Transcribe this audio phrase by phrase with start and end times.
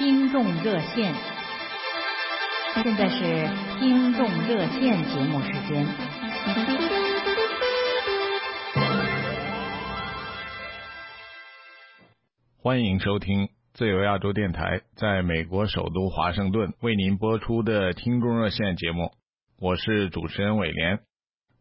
[0.00, 1.14] 听众热线。
[2.82, 3.18] 现在是
[3.78, 5.86] 听众热线节目时间。
[12.62, 19.10] 欢迎收听自由亚洲电台在美国首都华盛顿为您播出的听众热线节目，
[19.58, 21.00] 我是主持人伟廉。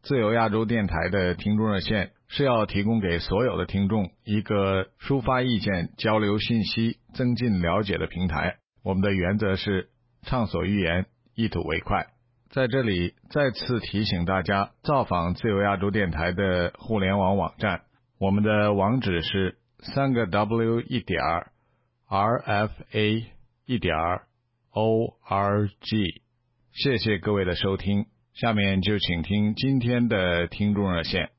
[0.02, 8.57] 自由亚洲电台的听众热线是要提供给所有的听众一个抒发意见、交流信息、增进了解的平台。
[8.84, 9.90] 我们的原则是
[10.23, 12.07] 畅所欲言，一吐为快。
[12.49, 17.81] 在这里再次提醒大家，造访自由亚洲电台的互联网网站，
[18.20, 19.55] 我们的网址是。
[19.81, 21.21] 三个 W 一点
[22.09, 23.23] RFA
[23.66, 23.95] 一点
[24.73, 26.21] ORG，
[26.73, 28.07] 谢谢各位的收听，
[28.39, 31.29] 下面就请听今天的听众热线。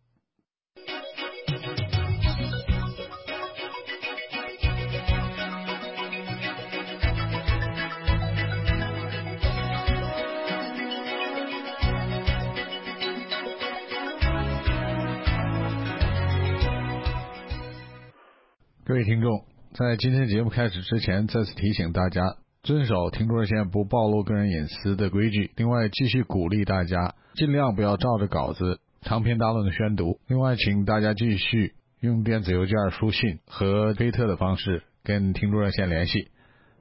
[18.85, 25.51] 各位听众，在今天节目开始之前，再次提醒大家遵守听众热线不暴露个人隐私的规矩。
[25.57, 30.21] 另外，继续鼓励大家尽量不要照着稿子长篇大论的宣读。
[30.27, 36.29] 另外，请大家继续用电子邮件、书信和推特的方式跟听众热线联系。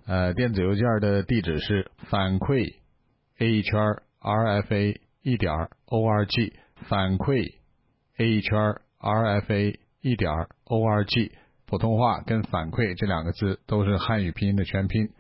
[0.06, 2.76] 呃，电子邮件的地址是反馈
[3.38, 3.80] a 圈
[4.20, 5.54] rfa 一点
[5.86, 6.54] org，
[6.90, 7.54] 反馈
[8.18, 10.30] a 圈 rfa 一点
[10.66, 11.32] org。
[11.68, 15.12] 普通话跟反馈这两个字都是汉语拼音的全拼，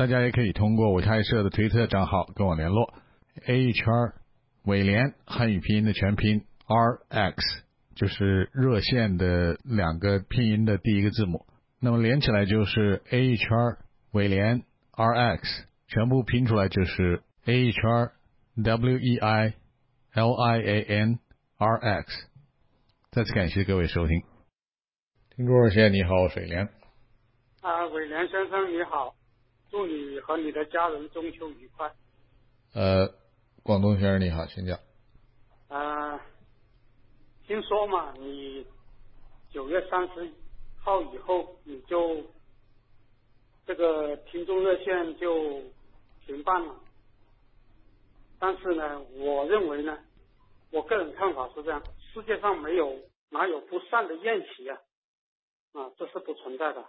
[0.00, 2.94] 大家也可以通过我开设的推特账号跟我联络。
[3.44, 3.84] A 圈
[4.64, 7.62] 伟联汉语拼音的全拼 R X
[7.96, 11.44] 就是热线的两个拼音的第一个字母，
[11.80, 13.46] 那么连起来就是 A 圈
[14.12, 17.82] 伟联 R X，全部拼出来就是 A 圈
[18.64, 19.52] W E I
[20.14, 21.18] L I A N
[21.58, 22.26] R X。
[23.10, 24.22] 再次感谢各位收听。
[25.36, 26.70] 听众热线，你好，水莲。
[27.60, 29.14] 啊，伟莲先生你好，
[29.70, 31.92] 祝你和你的家人中秋愉快。
[32.74, 33.08] 呃，
[33.62, 34.78] 广东先生你好，请讲。
[35.68, 36.20] 啊，
[37.46, 38.66] 听说嘛，你
[39.50, 40.32] 九月三十
[40.78, 42.24] 号以后你就
[43.66, 45.62] 这个听众热线就
[46.26, 46.74] 停办了，
[48.38, 49.98] 但是呢，我认为呢，
[50.70, 51.82] 我个人看法是这样，
[52.12, 52.98] 世界上没有
[53.28, 54.78] 哪有不散的宴席啊。
[55.72, 56.84] 啊，这是不存在的，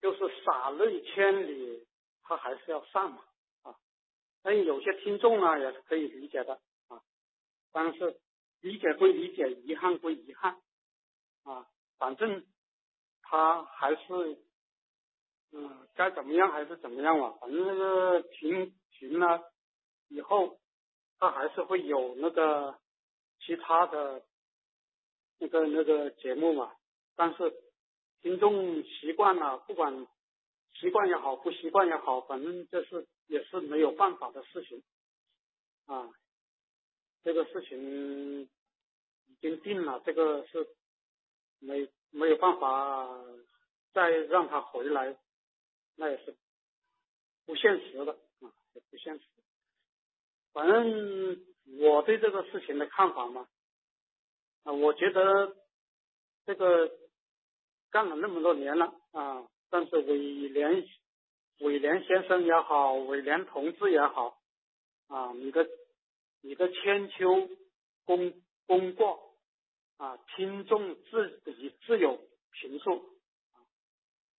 [0.00, 1.86] 就是洒泪千里，
[2.22, 3.24] 他还是要上嘛
[3.62, 3.74] 啊。
[4.42, 7.02] 但有些听众呢也是可以理解的啊，
[7.72, 8.20] 但是
[8.60, 10.60] 理解归理解，遗憾归遗憾
[11.44, 11.66] 啊，
[11.98, 12.46] 反正
[13.22, 14.38] 他还是
[15.52, 19.52] 嗯该怎么样还是怎么样吧，反正那个停停了
[20.08, 20.58] 以后，
[21.18, 22.78] 他还是会有那个
[23.40, 24.24] 其他的
[25.38, 26.74] 那个那个节目嘛。
[27.16, 27.52] 但是
[28.20, 30.06] 听众习惯了，不管
[30.74, 34.82] 习惯也好，不习惯也好，反正这是也是没有办法的事情
[35.86, 36.10] 啊。
[37.22, 40.68] 这个事情已经定了，这个是
[41.60, 43.24] 没没有办法
[43.92, 45.16] 再让他回来，
[45.94, 46.36] 那也是
[47.46, 49.24] 不现实的啊，也不现实。
[50.52, 51.46] 反正
[51.80, 53.48] 我对这个事情的看法嘛，
[54.64, 55.56] 啊，我觉得
[56.44, 56.90] 这个。
[57.90, 60.86] 干了那么多年了啊，但是伟廉
[61.60, 64.38] 伟廉先生也好，伟廉同志也好
[65.08, 65.66] 啊，你的
[66.42, 67.48] 你的千秋
[68.04, 68.34] 功
[68.66, 69.34] 功过
[69.96, 72.20] 啊，听众自己自有
[72.52, 73.04] 评述。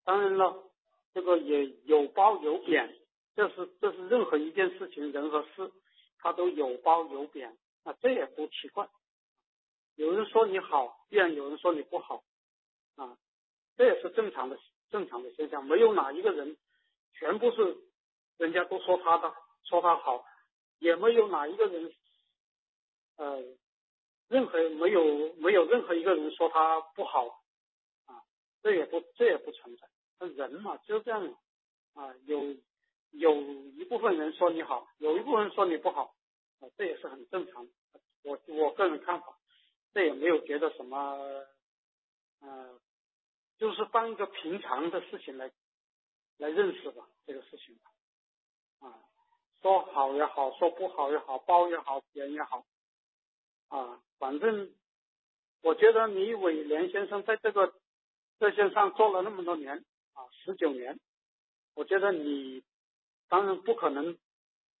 [0.04, 0.70] 当然了，
[1.12, 2.96] 这个也有褒有贬，
[3.34, 5.70] 这是这是任何一件事情人和事，
[6.18, 8.88] 它都有褒有贬啊，这也不奇怪。
[9.96, 12.22] 有人说你好，必然有人说你不好
[12.96, 13.18] 啊。
[13.80, 14.58] 这也是正常的
[14.90, 16.58] 正常的现象，没有哪一个人
[17.14, 17.78] 全部是
[18.36, 19.32] 人家都说他的
[19.64, 20.22] 说他好，
[20.80, 21.90] 也没有哪一个人
[23.16, 23.42] 呃
[24.28, 27.42] 任何没有没有任何一个人说他不好
[28.04, 28.20] 啊，
[28.62, 31.34] 这也不这也不存在，人嘛就这样
[31.94, 32.54] 啊，有
[33.12, 36.14] 有一部分人说你好，有一部分人说你不好
[36.60, 37.66] 啊，这也是很正常。
[38.24, 39.38] 我我个人看法，
[39.94, 41.16] 这也没有觉得什么
[42.42, 42.78] 呃。
[43.60, 45.52] 就是当一个平常的事情来
[46.38, 47.78] 来认识吧，这个事情，
[48.78, 48.98] 啊，
[49.60, 52.64] 说好也好，说不好也好，褒也好，贬也好，
[53.68, 54.72] 啊，反正
[55.60, 57.74] 我觉得李伟廉先生在这个
[58.38, 59.84] 热线上做了那么多年
[60.14, 60.98] 啊，十九年，
[61.74, 62.64] 我觉得你
[63.28, 64.16] 当然不可能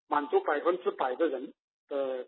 [0.06, 1.52] 满足百分之百的人
[1.88, 2.26] 的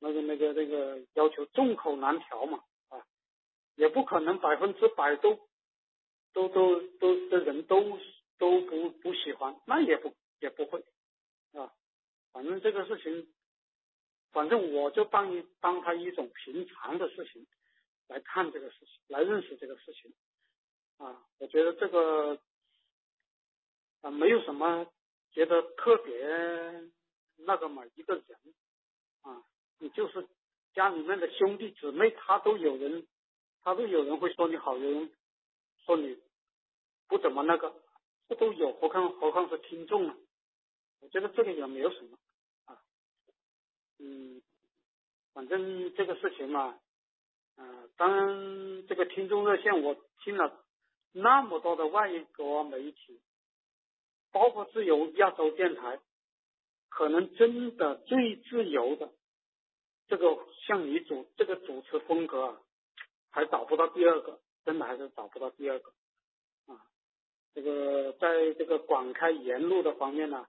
[0.00, 3.06] 那个那个那个要求，众口难调嘛啊，
[3.76, 5.38] 也不可能百分之百都
[6.32, 7.98] 都都都的人都
[8.38, 10.84] 都不不喜欢，那也不也不会
[11.52, 11.72] 啊，
[12.32, 13.32] 反正这个事情，
[14.32, 17.46] 反正我就当一当他一种平常的事情
[18.08, 20.12] 来看这个事情，来认识这个事情
[20.98, 22.38] 啊，我觉得这个
[24.00, 24.86] 啊没有什么
[25.32, 26.90] 觉得特别
[27.36, 28.24] 那个嘛，一个人
[29.22, 29.42] 啊。
[29.78, 30.24] 你就是
[30.74, 33.04] 家里面的兄弟姊妹，他都有人，
[33.62, 35.10] 他都有人会说你好，人
[35.84, 36.18] 说你
[37.08, 37.74] 不怎么那个，
[38.28, 40.14] 这都有，何况何况是听众呢？
[41.00, 42.16] 我觉得这个也没有什么
[42.66, 42.78] 啊，
[43.98, 44.40] 嗯，
[45.32, 46.78] 反正这个事情嘛，
[47.56, 50.64] 啊，当然这个听众热线我听了
[51.10, 53.20] 那么多的外国媒体，
[54.30, 56.00] 包括自由亚洲电台，
[56.88, 59.12] 可能真的最自由的。
[60.08, 62.60] 这个像你主这个主持风格啊，
[63.30, 65.92] 还找不到第二个，真的还是找不到第二个
[66.66, 66.86] 啊。
[67.54, 70.46] 这个在这个广开言路的方面呢，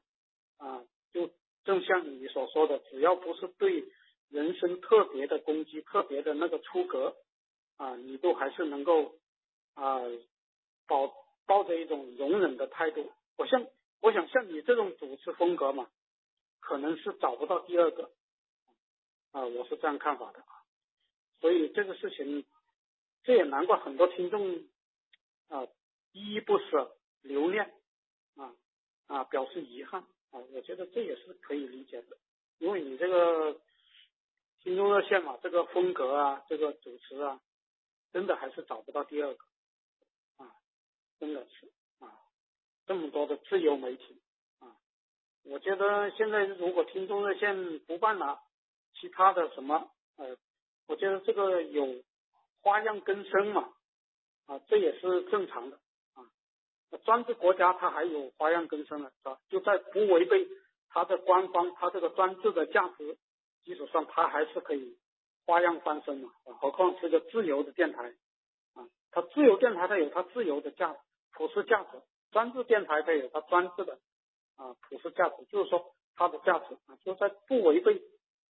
[0.58, 1.30] 啊，就
[1.64, 3.86] 正像你所说的，只要不是对
[4.30, 7.16] 人生特别的攻击、特别的那个出格
[7.78, 9.16] 啊，你都还是能够
[9.74, 10.02] 啊，
[10.88, 11.14] 抱
[11.46, 13.12] 抱着一种容忍的态度。
[13.38, 13.66] 我像
[14.02, 15.90] 我想像你这种主持风格嘛，
[16.60, 18.12] 可能是找不到第二个。
[19.32, 20.62] 啊，我是这样看法的啊，
[21.42, 22.46] 所以这个事情，
[23.24, 24.64] 这也难怪很多听众
[25.50, 25.66] 啊
[26.12, 27.74] 依依不舍、留恋
[28.36, 28.54] 啊
[29.08, 32.18] 啊表示遗憾啊，我觉得这也是可以理解的，
[32.60, 33.60] 因为你这个
[34.62, 37.42] 听众热线嘛，这个风格啊，这个主持啊，
[38.12, 39.46] 真的还是找不到第二个
[40.38, 40.56] 啊，
[41.20, 42.14] 真的是啊，
[42.86, 44.22] 这么多的自由媒体
[44.60, 44.76] 啊，
[45.44, 48.40] 我觉得现在如果听众热线不办了。
[48.96, 50.38] 其他的什么呃，
[50.86, 52.04] 我觉得这个有
[52.64, 53.70] 花样更生嘛，
[54.48, 55.78] 啊，这也是正常的
[56.16, 56.26] 啊。
[57.04, 59.38] 专制国家它还有花样更生了，是吧？
[59.50, 60.48] 就在不违背
[60.90, 63.18] 它的官方它这个专制的价值
[63.64, 64.98] 基础上，它还是可以
[65.46, 66.32] 花样翻身嘛。
[66.46, 68.16] 啊何况是个自由的电台
[68.74, 70.96] 啊，它自由电台它有它自由的价
[71.34, 72.02] 普世价值，
[72.32, 74.00] 专制电台它有它专制的
[74.56, 78.02] 啊普世价值，就是说它的价值啊就在不违背。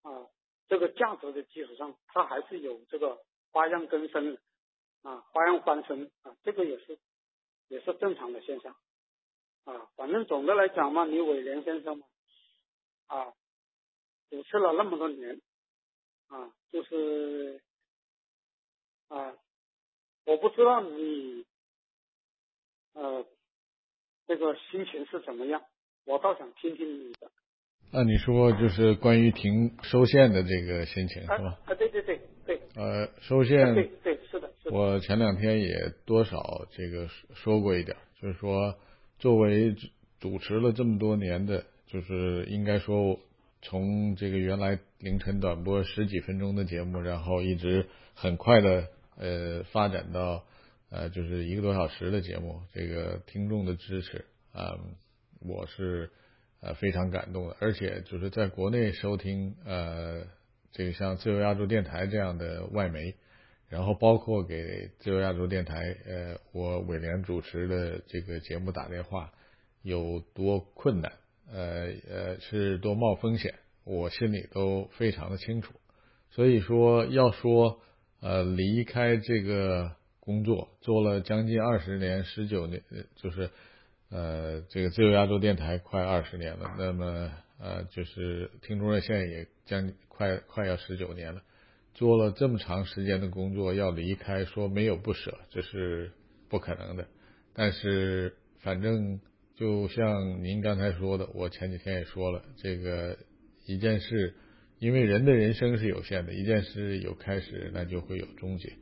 [0.04, 0.25] 啊，
[0.68, 4.38] 这个价值的基础上，它还是有这个花样更生
[5.03, 7.00] 啊，花样翻身啊，这个也是
[7.68, 8.75] 也是正常的现象
[9.65, 9.89] 啊。
[9.95, 12.07] 反正总的来讲嘛，你伟廉先生嘛
[13.07, 13.33] 啊，
[14.30, 15.42] 主持了那么多年
[16.27, 17.62] 啊，就是
[19.09, 19.38] 啊，
[20.25, 21.45] 我不知道你
[22.94, 23.25] 呃
[24.27, 25.65] 这个心情是怎么样，
[26.06, 27.31] 我倒想听听你的。
[27.94, 31.60] 那你说就是关于停收线的这个心情是吧？
[31.66, 32.62] 啊，对对对对。
[32.76, 33.74] 呃，收线。
[33.76, 34.50] 对对是的。
[34.72, 38.76] 我前两天也多少这个说过一点，就是说
[39.20, 39.76] 作为
[40.22, 43.20] 主持了这么多年的，就是应该说
[43.62, 50.46] 从这个原来凌晨短播十几分钟的节目，然后一直很快的呃发展到
[50.90, 54.24] 呃就是一个多小时的节目，这个听众的支持
[54.54, 54.80] 啊，
[55.42, 56.10] 我是。
[56.61, 60.27] 呃，非常感动的，而且就是在国内收听呃，
[60.71, 63.15] 这个像自由亚洲电台这样的外媒，
[63.68, 69.31] 然后包括给自由亚洲电台呃，我伟廉主持的这个节目打电话
[69.81, 71.11] 有多困难，
[71.51, 75.73] 呃呃是多冒风险，我心里都非常的清楚。
[76.30, 77.81] 所以说，要说
[78.19, 82.83] 呃离开这个工作，做了将近二十年、十九年，
[83.15, 83.49] 就是。
[84.11, 91.41] 呃，这个自由亚洲电台快二十年了，那么呃，就是听众热线也将快快要十九年了，
[91.94, 96.11] 做了这么长时间的工作，要离开说没有不舍，这是
[96.49, 97.07] 不可能的。
[97.53, 99.21] 但是反正
[99.56, 103.18] 就像您刚才说的，我前几天也说了，这个
[103.65, 104.35] 一件事，
[104.80, 108.73] 因为人的人生是有限的，一件事有开始，那就会有终结。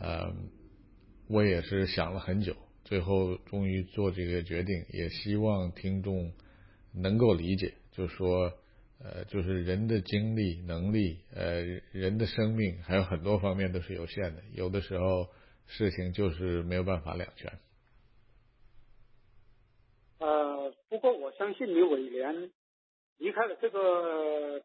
[0.00, 0.34] 呃，
[1.28, 2.56] 我也是想了很久。
[2.90, 6.32] 最后终于做这个决定，也希望听众
[6.92, 8.52] 能够理解，就说，
[8.98, 15.28] 呃，就是人的精力、能力，呃，人的生命还有很多方面都是有限的，有的时候
[15.68, 17.52] 事情就是没有办法两全。
[20.18, 22.50] 呃，不过我相信你伟廉
[23.18, 24.60] 离开了这个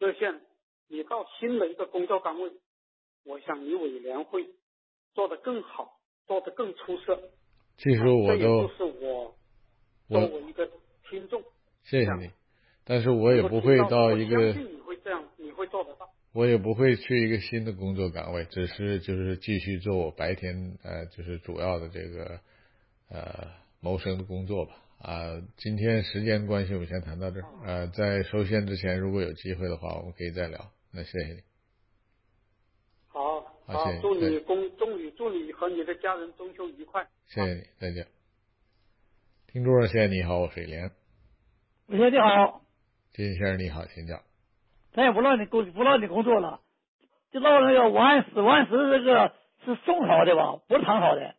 [0.00, 0.40] 热线，
[0.88, 2.50] 你到新的一个工作岗位，
[3.22, 4.50] 我想你伟廉会
[5.14, 7.30] 做得更好，做得更出色。
[7.76, 8.70] 其实我都，
[10.08, 10.68] 我我一个
[11.10, 11.42] 听众。
[11.84, 12.30] 谢谢你，
[12.84, 14.36] 但是我也不会到一个。
[14.36, 16.08] 我相信你会这样，你会做得到。
[16.32, 22.40] 我也不会去一个新的工作岗位，只是就是继续做我白天呃就是主要的这个
[23.10, 23.48] 呃
[23.80, 24.74] 谋生的工作吧。
[24.98, 27.46] 啊，今天时间关系，我们先谈到这儿。
[27.64, 30.70] 呃，在收线之前，如果有机会的话，我们可以再聊。
[30.92, 31.51] 那谢谢你。
[33.72, 33.92] 好。
[34.00, 37.06] 祝你公，祝你祝你和你的家人中秋愉快。
[37.26, 38.06] 谢谢你，再见。
[39.48, 40.90] 听众热线，你好，我水莲。
[41.86, 42.62] 伟先你好。
[43.12, 44.20] 金先生你好，请讲。
[44.92, 46.60] 咱也不让你工，不让你工作了，
[47.30, 48.40] 就唠那个王安石。
[48.40, 50.56] 王安石这个是宋朝的吧？
[50.68, 51.34] 不是唐朝的。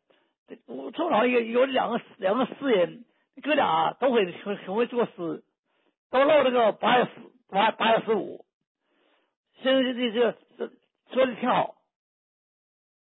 [0.48, 3.06] 这宋朝有有两个两个诗人。
[3.42, 5.44] 哥俩都会很很会作诗，
[6.12, 7.12] 都唠这个八月十
[7.50, 8.46] 八八月十五，
[9.64, 10.72] 现在这这这
[11.12, 11.76] 说的挺好，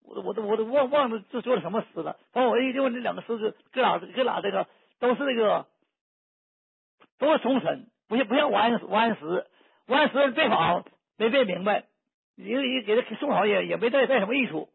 [0.03, 2.17] 我我都我都忘忘了这说的什么诗了。
[2.31, 4.67] 反正我一就问这两个诗是哥俩哥俩这个
[4.99, 5.65] 都是那个
[7.19, 9.45] 都是重臣，不像不像王安王安石，
[9.87, 10.85] 王安石背访
[11.17, 11.85] 没背明白，
[12.35, 14.69] 因为给他宋朝也也没带带什么益处。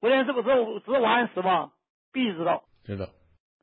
[0.00, 1.72] 我先是不知道知道王安石吗？
[2.12, 2.64] 必须知道。
[2.84, 3.06] 知道。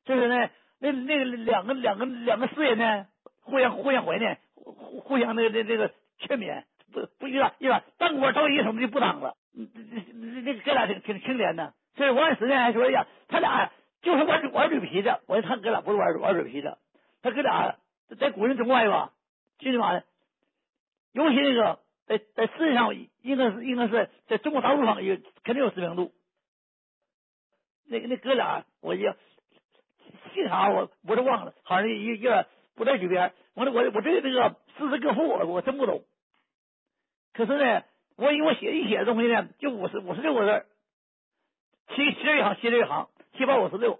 [0.05, 3.07] 就是呢，那那个两个两个两个诗人呢，
[3.41, 11.73] 互相互相怀念，互互相那个那那个劝勉，不不一个一个当官着急什么就不当了，那那哥俩挺挺清廉的。
[11.95, 13.71] 所以王安石呢还说呀，他俩
[14.01, 16.77] 就是玩玩嘴皮子，我说他哥俩不是玩玩嘴皮子，
[17.21, 17.75] 他哥俩
[18.19, 19.13] 在古人中外吧，
[19.59, 20.03] 最起码的，
[21.13, 26.13] 尤其那个在在世界上应该是应该是在中国大陆上有肯定有知名度。
[27.85, 29.13] 那个那哥俩，我就。
[30.33, 33.33] 姓啥我我都忘了，好像一一个不在嘴边。
[33.55, 36.03] 完了我我对这个诗词歌赋我我真不懂。
[37.33, 37.83] 可是呢，
[38.17, 40.65] 我因为写一写东西呢，就五十五十六个字，
[41.95, 43.07] 七七十一行，七十一行，
[43.37, 43.99] 七八五十六。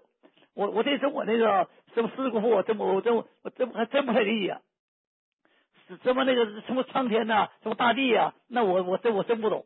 [0.54, 3.24] 我我对中国那个什么诗词功夫，我真不我真我
[3.56, 4.58] 真还真不太理解。
[6.02, 9.64] 什么那个什么苍天呐，什么大地呀，那我我真我真不懂。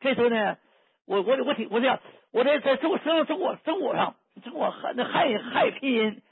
[0.00, 0.58] 这时候呢，
[1.06, 2.00] 我我我挺我这样，
[2.32, 4.16] 我在在中生中国生活上。
[4.44, 6.22] 中国汉那汉汉拼音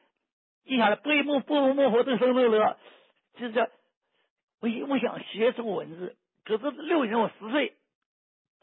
[0.65, 2.79] 记下来，不不不不不得生乐乐，
[3.37, 3.71] 就是
[4.61, 6.17] 我我想学中国文字，
[6.49, 7.77] 可是六年我十岁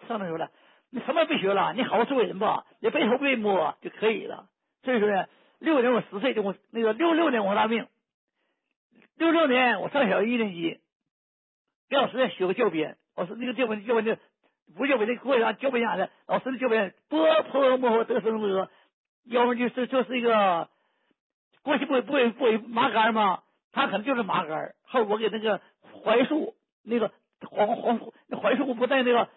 [0.07, 0.49] 上那时候了，
[0.89, 4.49] 你什么也别学了，你好好做人吧，你背头背摸就可以了。
[4.81, 5.27] 所以说呢，
[5.59, 7.87] 六年我十岁就我那个六六年我大病，
[9.17, 10.79] 六六年我上小学一年级，
[11.87, 14.19] 给老师学个教鞭，老师那个教鞭教鞭就
[14.75, 18.71] 不教鞭那过来教鞭啥的，老师的教鞭波泼摸得生乐。
[19.25, 20.69] 要么就是就是一个
[21.61, 23.43] 过去不不不不麻杆吗？
[23.71, 25.61] 他可能就是麻杆后我给那个
[26.03, 27.11] 槐树那个
[27.41, 29.29] 黄黄那槐树不带那个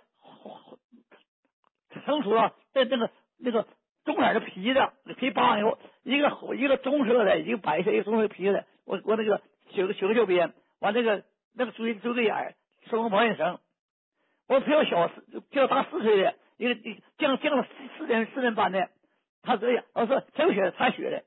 [2.05, 3.67] 成熟了带那个那个
[4.05, 4.81] 棕色的皮子，
[5.17, 11.25] 皮扒完以后，一个一个棕色的，一个白色，一个棕色皮子，我我那个学个学个教鞭，完那个
[11.55, 12.55] 那个锥锥个眼儿，
[12.88, 13.59] 收个保险绳。
[14.47, 15.09] 我比较小，
[15.50, 16.75] 比较大四岁的，一个
[17.19, 18.88] 降降了四四年四年班的。
[19.43, 20.71] 他这样，我说谁学的？
[20.71, 21.25] 他学的。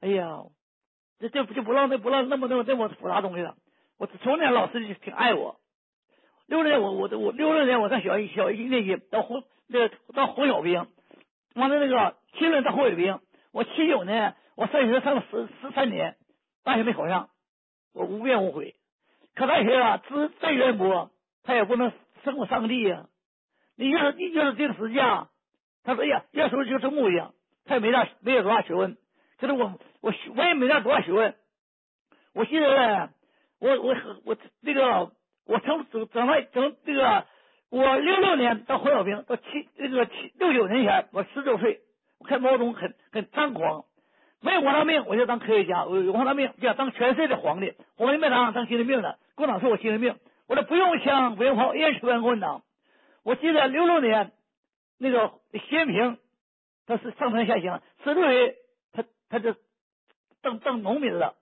[0.00, 0.42] 哎呀，
[1.20, 3.56] 这这就不让那不让那么那么那么复杂东西了。
[3.98, 5.60] 我从那老师就挺爱我。
[6.46, 10.86] 六六年我我我六六年我上小一小一年级当红那个当红小兵，
[11.54, 13.18] 完了那个七六年当红卫兵。
[13.52, 16.16] 我七九年我上学上了十十三年，
[16.64, 17.30] 大学没考上，
[17.94, 18.74] 我无怨无悔。
[19.34, 21.10] 可大学啊，资再渊博，
[21.42, 21.92] 他也不能
[22.24, 23.06] 生我上帝呀。
[23.76, 25.28] 你越是你越是定时价。
[25.84, 27.34] 他说：“哎呀，要说就这木匠，
[27.64, 28.96] 他也没大没有多大学问。
[29.38, 31.34] 可是我我我也没那多大学问。
[32.34, 33.10] 我记得呢，
[33.58, 35.12] 我我我那个
[35.46, 37.26] 我从整整来整这个，
[37.70, 41.80] 我六六年当黄小兵，到七这个七六九年前我十九岁，
[42.18, 43.84] 我看毛泽东很很张狂，
[44.40, 50.16] 没有王大命我就当科学家，我有王大命就要当全世界的皇帝，皇帝没当当精神病的，共产党说我精神病，
[50.48, 52.62] 我说不用枪不用炮，愿意吃饭共产党。
[53.24, 54.32] 我记得六六年。”
[54.98, 56.16] 那个习近平，
[56.86, 58.54] 他是上山下乡，十六岁
[58.92, 59.56] 他他就
[60.42, 61.34] 当当农民了。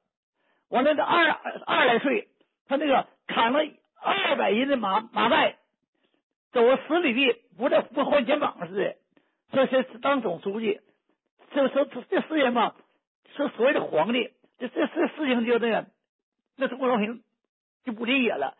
[0.70, 1.30] 完了，这二
[1.66, 2.28] 二来岁，
[2.68, 3.60] 他那个砍了
[4.02, 5.56] 二百斤的麻麻袋，
[6.52, 8.96] 走了十里地，不在不换肩膀似的。
[9.52, 10.80] 这些是当总书记，
[11.52, 12.76] 这这这这事情吧，
[13.36, 15.86] 是所谓的皇帝，这这这事情就那个，
[16.56, 17.22] 那中国老百姓
[17.84, 18.56] 就不理解了。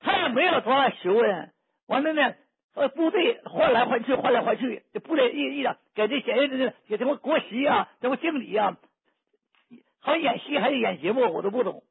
[0.00, 1.52] 他也没有多大学问，
[1.86, 2.34] 完了呢。
[2.76, 8.76] 呃，部队换来换去，换来换去，这部队一一的给这检验的给什么国旗啊，什么敬礼啊，
[10.00, 11.84] 还演戏，还演节目，我都不懂。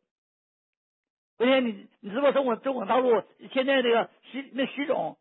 [1.38, 3.24] 昨天你你知道中国中国大陆
[3.54, 5.18] 现在这个习那习总，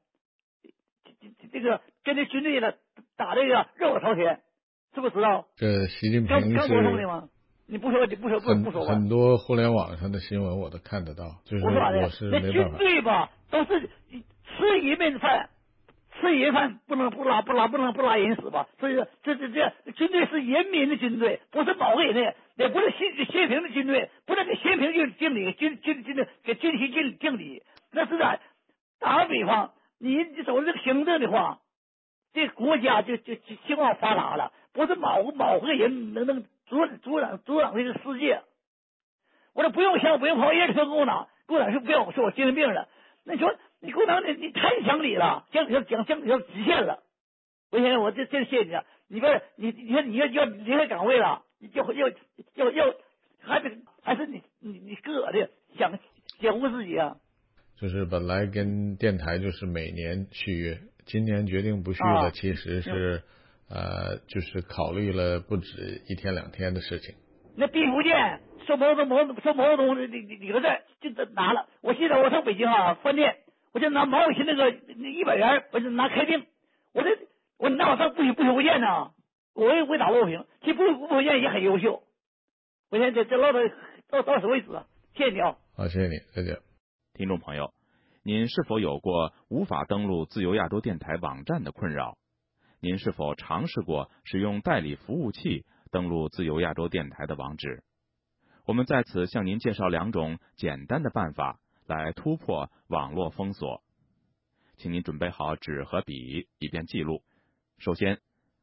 [1.52, 2.76] 这个跟这军队的
[3.16, 4.40] 打这个热火朝天，
[4.95, 5.47] 知不知道？
[5.57, 6.49] 这习近平是
[7.66, 8.92] 你不说你不说不不说吧？
[8.92, 12.28] 很多互联网上的新闻我都看得到，就是我说我是？
[12.28, 12.78] 那军没办法。
[12.78, 15.49] 队吧，都是吃一顿饭，
[16.21, 18.69] 吃一饭不能不拉不拉不能不拉人死吧？
[18.78, 28.38] 所以说这这这军队是人民的军队，不是某个人的，也不是习习近平的军队，不是给习近平敬敬礼，军军军的给军旗敬敬礼，那是咋？
[29.00, 31.61] 打个比方，你你走这个行政的话，
[32.32, 38.42] 这国家就就就兴旺发达了，不是某某个人能能阻阻挡阻挡这个世界。
[39.54, 42.88] 我说不用枪，不用炮，也说共产党，共产党是不要说我精神病了。
[43.25, 47.02] 那你说你共产党你你太讲理了，讲理要讲讲理要极限了。
[47.71, 48.85] 我现在我这真谢谢你啊！
[49.09, 51.42] 你不是你你看你要要离开岗位了，
[51.73, 52.09] 要要
[52.54, 52.95] 要要
[53.40, 53.71] 还得
[54.02, 55.99] 还是你你你个的想
[56.40, 57.16] 想护自己啊？
[57.81, 63.23] 就是本来跟电台就是每年续约，今年决定不续啊了，其实是
[63.69, 67.14] 呃，就是考虑了不止一天两天的事情。
[67.57, 70.66] 那毕福剑说毛泽毛说毛泽东的几几个字
[71.00, 71.66] 就拿了。
[71.81, 73.38] 我记得我上北京啊饭店，
[73.73, 76.47] 我就拿毛主席那个一百元，我就拿开定，
[76.92, 77.11] 我这
[77.59, 79.11] 我那我上不许不许不见呢，
[79.54, 82.02] 我也会打不平，其实不不福建也很优秀。
[82.90, 83.59] 我现在这这唠到
[84.09, 84.68] 到到此为止，
[85.14, 85.56] 谢谢你啊。
[85.75, 86.59] 好，谢谢你，再见。
[87.14, 87.73] 听众朋友，
[88.23, 92.16] 您是否有过无法登录自由亚洲电台网站的困扰？
[92.80, 97.85] 您是否尝试过使用代理服务器登录自由亚洲电台的网址？
[98.66, 103.82] 我们在此向您介绍两种简单的办法来突破网络封锁，
[104.76, 107.23] 请您准备好纸和笔，以便记录。
[107.78, 108.21] 首先，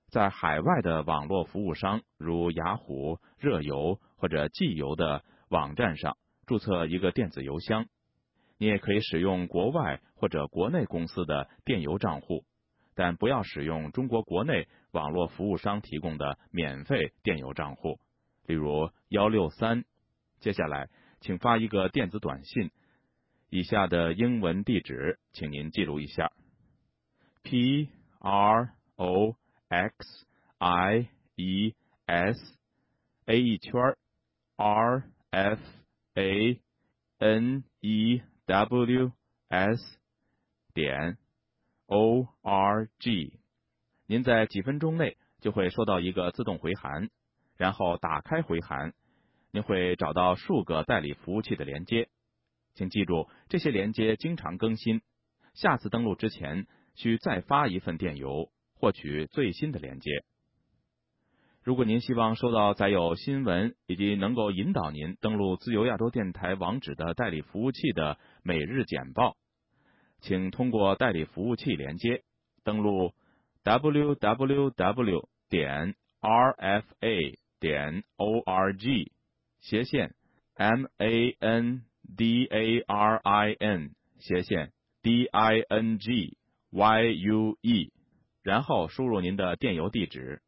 [0.10, 7.86] 在海外的网络服务商如雅虎、热游或者寄邮的网站上注册一个电子邮箱。
[8.58, 12.44] 你也可以使用国外或者国内公司的电邮账户，
[12.94, 18.00] 但不要使用中国国内网络服务商提供的免费电邮账户，
[18.46, 19.86] 例如幺六三。
[20.42, 20.90] 接下来，
[21.22, 22.72] 请发一个电子短信，
[23.50, 26.32] 以下的英文地址，请您记录一下
[27.44, 29.36] ：p r o
[29.70, 30.26] x
[30.58, 31.76] i e
[32.08, 32.58] s
[33.28, 33.96] a 一圈
[34.56, 35.60] r f
[36.16, 36.60] a
[37.20, 39.12] n e w
[39.48, 39.98] s
[40.74, 41.20] 点
[41.86, 43.40] o r g，
[44.08, 47.12] 您在几分钟内就会收到一个自动回函，
[47.56, 48.94] 然后打开回函，
[49.52, 52.10] 您会找到数个代理服务器的连接。
[52.74, 55.04] 请记住，这些连接经常更新，
[55.54, 60.24] 下次登录之前需再发一份电邮，获取最新的连接。
[61.64, 69.36] 如果您希望收到载有新闻以及能够引导您登录自由亚洲电台网址的代理服务器的每日简报，
[70.22, 72.24] 请通过代理服务器连接
[72.64, 73.14] 登录
[73.64, 79.12] www 点 rfa 点 org
[79.60, 80.16] 斜线
[80.56, 81.84] m a n
[82.16, 86.38] d a r i n 斜线 d i n g
[86.72, 87.92] y u e，
[88.44, 90.42] 然后输入您的电邮地址。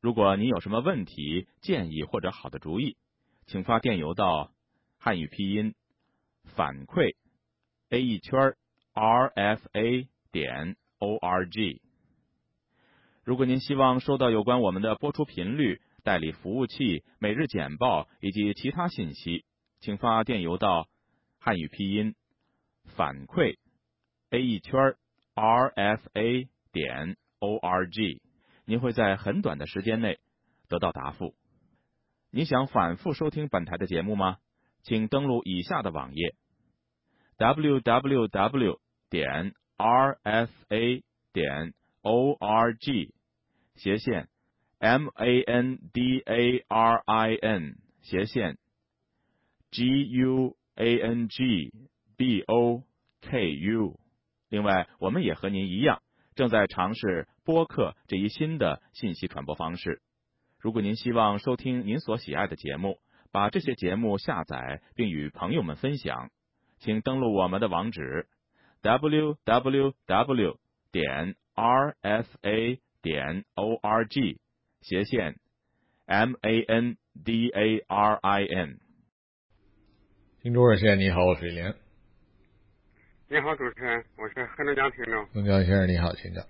[0.00, 2.96] 如果您有什么问题、建议或者好的主意，
[3.46, 4.52] 请发电邮到
[4.98, 5.74] 汉语拼音
[6.54, 7.14] 反馈
[7.90, 8.54] a 一圈
[8.92, 11.82] r f a 点 o r g。
[13.24, 19.44] 如果您希望收到有关我们的播出频率、代理服务器、每日简报以及其他信息，
[19.80, 20.88] 请发电邮到
[21.38, 22.14] 汉语拼音
[22.96, 23.56] 反馈
[24.30, 24.94] a 一圈
[25.34, 28.20] r f a 点 o r g。
[28.64, 30.18] 您会在很短的时间内
[30.68, 31.34] 得到答复。
[32.30, 34.38] 你想反复收听本台的节目吗？
[34.82, 36.34] 请登录以下的网页
[37.38, 38.78] ：www
[39.08, 43.10] 点 rfa 点 org
[43.74, 44.28] 斜线
[44.78, 48.58] m a n d a r i n 斜线
[49.70, 51.72] g u a n g
[52.16, 52.82] b o
[53.20, 54.00] k u。
[54.48, 56.02] 另外，我们也和您一样。
[56.34, 60.02] 正在尝试播客这一新的信息传播方式。
[60.58, 62.98] 如果您希望收听您所喜爱的节目，
[63.30, 66.30] 把这些节目下载并与朋友们分享，
[66.80, 68.26] 请登录我们的网址
[68.82, 70.56] www
[70.90, 74.38] 点 rfa 点 org
[74.80, 75.36] 斜线
[76.04, 78.80] m a n d a r i n。
[80.42, 81.76] 听众热线，你好，我是李连。
[83.28, 85.28] 你好，主持人，我是黑龙江听众。
[85.34, 86.44] 龙江先生，你好，请讲。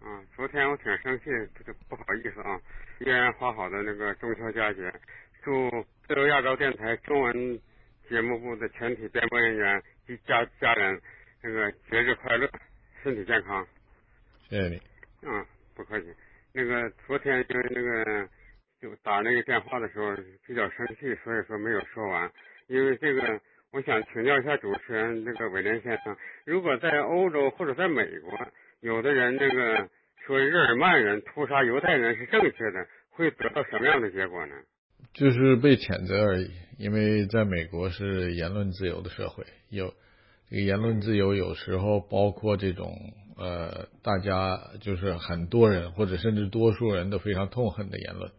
[0.00, 1.24] 嗯，昨天我挺生气，
[1.56, 2.60] 这个不好意思啊。
[3.00, 4.92] 依然花好的那个中秋佳节，
[5.42, 5.68] 祝
[6.06, 7.60] 自由亚洲电台中文
[8.08, 11.00] 节目部的全体编播人员及家家人
[11.42, 12.48] 那个节日快乐，
[13.02, 13.66] 身体健康。
[14.48, 14.80] 谢谢你。
[15.22, 16.14] 嗯，不客气。
[16.52, 18.28] 那个昨天因为那个
[18.80, 22.30] 就打那个电话的时候比较生气，所以说没有说完。
[22.68, 23.40] 因为这个，
[23.72, 28.30] 我想请教一下主持人那个伟林先生，如果在欧洲或者在美国，
[28.80, 29.88] 有的人这个
[30.26, 34.52] 说日耳曼人屠杀犹太人是正确的，会得到什么样的结果呢？
[35.14, 36.50] 就是被谴责而已。
[36.78, 39.92] 因为在美国是言论自由的社会，有
[40.48, 42.96] 这个言论自由，有时候包括这种
[43.36, 48.30] 呃，大家就是很多人或者甚至多数人都非常痛恨的言论。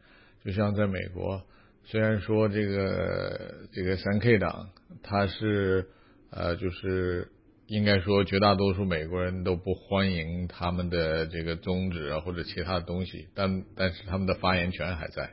[0.46, 1.42] 就像在美国，
[1.84, 4.70] 虽然说这个这个三 K 党，
[5.04, 5.90] 他是
[6.32, 7.28] 呃，就是
[7.70, 15.30] 应该说绝大多数美国人都不欢迎他们的这个宗旨啊或者其他的东西，但但是他们的发言权还在。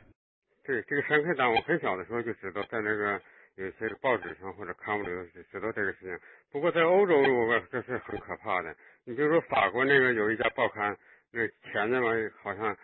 [0.63, 3.21] 对这个三 K 党，我很小的时候就知道，在那个
[3.55, 6.17] 有些报纸上或者刊物里头就知道这个事情。
[6.51, 8.75] 不过在欧洲，我这是很可怕的。
[9.05, 10.97] 你比如说法国那个有一家报刊，
[11.31, 12.09] 那前面嘛
[12.41, 12.75] 好像。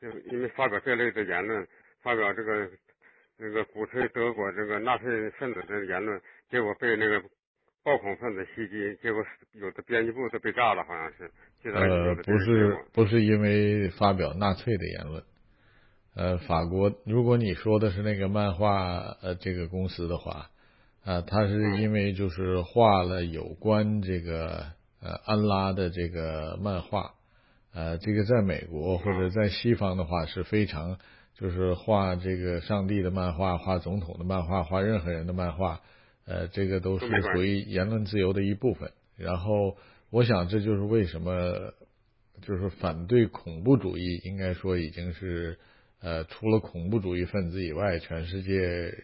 [0.00, 1.66] 就因为发表这类的言论，
[2.04, 2.70] 发表这个
[3.36, 7.20] 那个鼓吹德国这个纳粹分子的言论，结果被那个
[7.88, 9.24] 暴恐分子袭击，结果
[9.54, 11.30] 有的编辑部都被炸了，好像是。
[11.72, 15.22] 呃，不是，不是因为发表纳粹的言论。
[16.14, 20.50] 呃，法国，如果你说的是那个漫画呃这个公司的话，
[21.02, 24.66] 啊，他是因为就是画了有关这个
[25.00, 27.14] 呃安拉的这个漫画。
[27.72, 30.98] 呃，这个在美国或者在西方的话是非常，
[31.34, 35.80] 就是画这个上帝的漫画、画总统的漫画、画任何人的漫画，
[36.28, 38.92] 呃，这个都是属于言论自由的一部分。
[39.16, 39.76] 然后，
[40.10, 41.72] 我想这就是为什么，
[42.42, 45.58] 就是反对恐怖主义，应该说已经是，
[46.00, 48.94] 呃，除了恐怖主义分子以外，全世界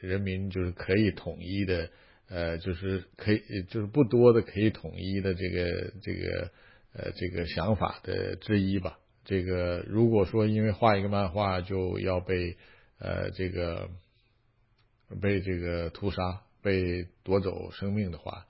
[0.00, 1.90] 人民就是可以统一的，
[2.28, 6.50] 呃，就是可以就是不多的可以统一的这个这个。
[6.98, 8.98] 呃，这个想法的之一吧。
[9.22, 12.56] 这个如果说因为画一个漫画就要被
[12.98, 13.90] 呃这个
[15.22, 18.46] 被这个屠杀、被夺走生命的话，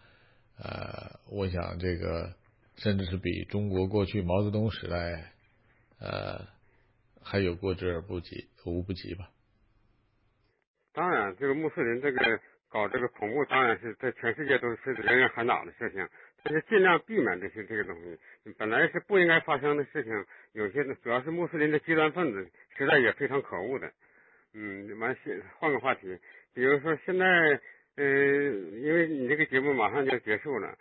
[0.58, 2.34] 呃，我想这个
[2.76, 5.32] 甚至是比中国过去毛泽东时代
[6.00, 6.46] 呃
[7.22, 9.30] 还有过之而不及、无不及吧。
[10.92, 12.40] 当然，这个穆斯林这个
[12.70, 16.08] 搞这个恐怖，当然是在全世界都是人人喊打的事情。
[16.42, 18.18] 但是尽量避免这些这个东西，
[18.56, 20.12] 本来是不应该发生的事情。
[20.52, 23.92] 有些主要是穆斯林的极端分子，实在也非常可恶的。
[24.54, 25.16] 嗯，完，
[25.58, 26.18] 换个话题，
[26.56, 27.26] 比如说现在，
[27.96, 28.04] 呃，
[28.80, 30.74] 因为你这个节目马上就要结束了，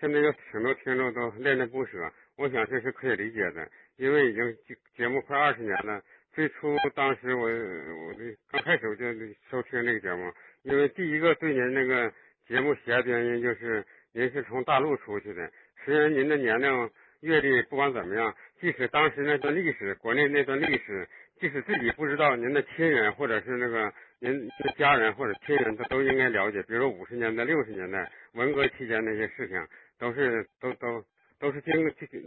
[0.00, 4.56] 现在有挺多听众都恋恋不舍，我想这是可以理解的，因为已经
[4.96, 6.02] 节目快二十年了。
[6.34, 9.04] 最初当时我我这刚开始我就
[9.48, 10.32] 收听这个节目，
[10.64, 12.12] 因为第一个对您那个
[12.48, 13.86] 节目喜爱的原因就是。
[14.12, 15.52] 您是从大陆出去的，
[15.84, 26.62] 虽然您的年龄、阅历不管怎么样，即使当时那段历史，国内那段历史，即使自己不知道，您的亲人或者是那个您的家人或者亲人，他都应该了解。
[26.62, 29.66] 比如说五十年代、六十年代文革期间那些事情，
[29.98, 31.04] 都是都都
[31.38, 31.72] 都是经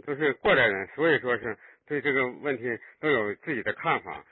[0.04, 2.64] 都是过来人，所以说是对这个问题
[3.00, 4.24] 都有自己的看法，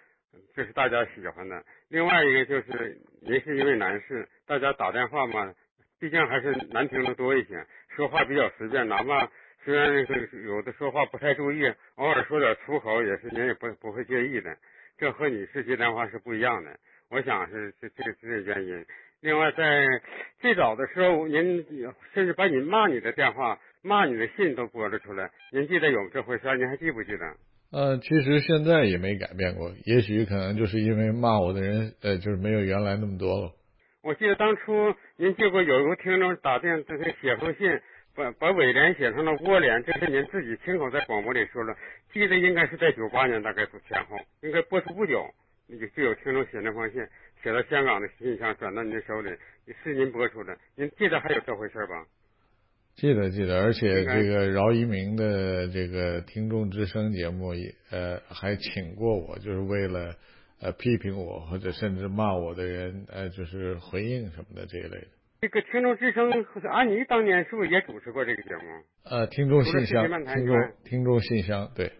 [0.54, 1.64] 这是大家喜欢的。
[1.88, 5.54] 另外一个就是您是一位男士，大家打电话嘛。
[6.00, 9.30] 毕竟还是难听的多一些，说话比较随便，哪怕
[9.64, 10.04] 虽然
[10.44, 14.58] 有的说话不太注意，偶尔说点粗口也是您也不不会介意的。
[14.98, 16.76] 这和女士接电话是不一样的，
[17.12, 18.86] 我想是这这这原因。
[19.20, 19.84] 另外，在
[20.40, 21.62] 最早的时候，您
[22.14, 26.56] 甚至把你骂你的电话、骂你的信都播了出来，您记得有这回事？
[26.56, 27.36] 您还记不记得？
[27.70, 33.52] 呃，其实现在也没改变过，也许可能就是因为骂我的人呃，就是没有原来那么多了。
[34.02, 37.78] 我记得当初您见过有一个听众打电，这是写封信，
[38.16, 41.76] 把把尾联写成了窝联，这是您自己亲口在广播里说了。
[42.14, 45.26] 记得应该是在九八年大概前后，应该播出不久，
[45.78, 47.00] 就就有听众写那封信，
[47.42, 49.30] 写到香港的信箱转到您手里，
[49.82, 50.56] 是您播出的。
[50.76, 52.06] 您记得还有这回事吧？
[52.94, 60.14] 记得记得，而且这个饶一鸣的这个听众之声节目也呃还请过我，就是为了。
[60.64, 65.06] 呃，批评我或者甚至骂我的人，呃，就是回应什么的这一类的。
[65.40, 66.30] 这个听众之声，
[66.70, 68.62] 安妮当年是不是也主持过这个节目？
[69.02, 71.90] 呃，听众信箱，听众听众信箱，对。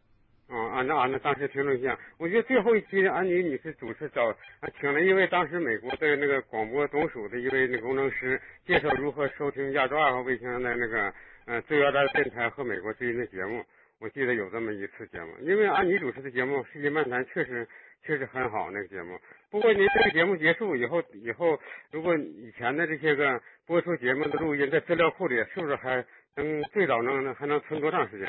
[0.52, 4.36] 啊啊，那啊那当时听众信箱，我觉得最后一期安妮女士主持找
[4.78, 11.14] 请了一位当时美国的那个广播总署的一位那工程师，介绍如何收听亚洲二号卫星的那个
[11.46, 13.64] 呃最高大电台和美国之音的节目。
[13.98, 17.66] 我记得有这么一次节目，因为安妮主持的节目《世界漫谈》确实。
[18.04, 19.16] 确实很好，那个节目。
[19.48, 21.56] 不过您这个节目结束以后，以后
[21.92, 28.26] 如果以前的这些个播出节目的录音在资料库里，是不是还能最早能还能存多长时间？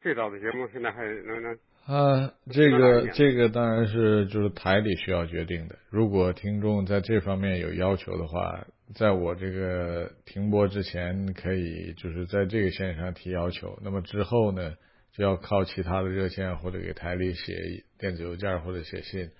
[0.00, 5.76] 最早的节目现在还能能啊，这个这个当然是就是台里需要决定的。
[5.90, 13.78] 如果听众在这方面有要求的话，在我这个停播之前，可以就是在这个线上提要求。
[13.82, 14.74] 那么之后呢，
[15.12, 17.52] 就要靠其他的热线或者给台里写
[17.98, 19.30] 电子邮件或者写信。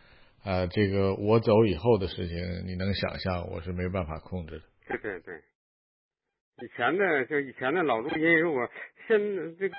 [0.44, 4.64] 啊，这个我走以后的事情，你能想象，我是没办法控制的。
[4.88, 8.68] 对对对，以前的就以前的老录音，如果
[9.09, 9.75] 现这个。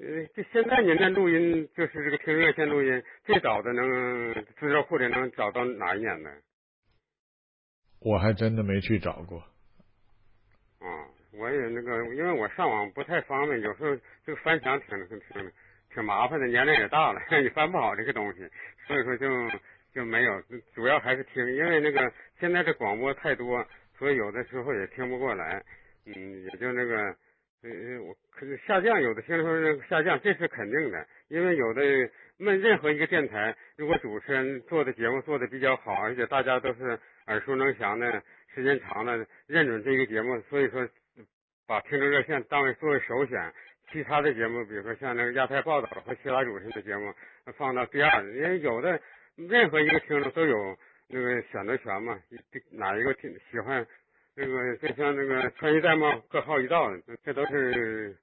[0.00, 6.30] 呃，这现在您的录音就是这个听热线录音，最早的能资料库里能找到哪一年呢？
[8.00, 9.40] 我还真的没去找过。
[10.78, 10.86] 啊，
[11.32, 15.52] 我也那个，因为我上网不太方便，有时候这个翻墙挺挺挺
[15.92, 18.48] 挺麻烦的，年龄也大了， 你翻不好这个东西，
[18.86, 19.26] 所以说就
[19.92, 20.40] 就没有，
[20.76, 23.66] 主要还是听，因为那个现在这广播太多，
[23.98, 25.60] 所以有的时候也听不过来，
[26.06, 27.16] 嗯，也就那个。
[27.64, 31.82] 嗯，我可是下降，有的听说是下降，这是肯定的，因为有的
[32.36, 38.22] 那任何一个电台，如果主持人做的节目做的比较好，而且大家都是耳熟能详的，
[38.54, 40.88] 时间长了认准这个节目，所以说
[41.66, 43.52] 把听众热线当为作为首选，
[43.90, 47.12] 其他的节目，比如说像那个亚太报道和其他主持人的节目
[47.56, 49.00] 放到第二，因为有的
[49.34, 52.16] 任何一个听众都有那个选择权嘛，
[52.70, 53.84] 哪一个听喜欢。
[54.38, 56.92] 这个就像那个穿衣戴帽各号一道，
[57.24, 58.16] 这都是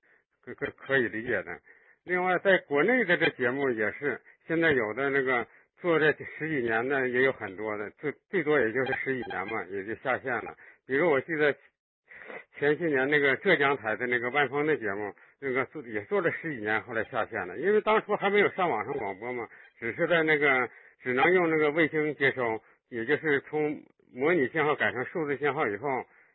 [0.46, 1.60] 可可可以理解的。
[2.06, 5.46] 另外，在国内的这节目也是，现在有的那个
[5.82, 10.56] 做这十几年的也有很多的，最最多也就是十几年嘛，也就下线了。
[10.88, 11.54] 比如我记得
[12.58, 19.50] 前些年那个浙江台的那个万峰的节目，那个做也做了十几年，后来下线了，因为当初还没有上网上广播嘛，
[19.82, 20.70] 只是在那个
[21.04, 23.84] 只能用那个卫星接收，也就是从。
[24.16, 25.90] 模拟信号改成数字信号以后，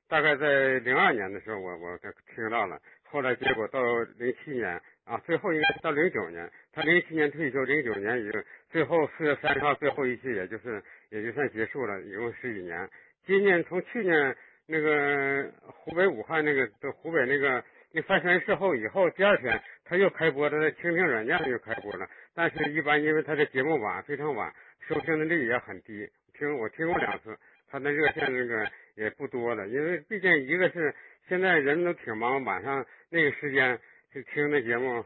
[0.07, 1.99] 大概在零二年的时候，我我
[2.35, 2.79] 听到了。
[3.05, 3.83] 后来结果到
[4.19, 12.89] 零七年啊，最后应该是到零九年，他零七年退休，零九年已经最后四月三十号最后一期，也就是也就算结束了，一共十几年。
[13.25, 22.07] 今年从去年那个湖北武汉那个湖北那个那发生事后以后，第二天他又开播，他的蜻蜓软件又开播了。
[22.35, 24.53] 但是，一般因为他的节目晚，非常晚，
[24.87, 26.09] 收听的率也很低。
[26.35, 27.37] 听我听过两次。
[27.71, 30.95] 他那热线那个 也不多了，因为毕竟一个是
[31.29, 33.79] 现在人都挺忙，晚上那个时间
[34.13, 35.05] 就听那节目，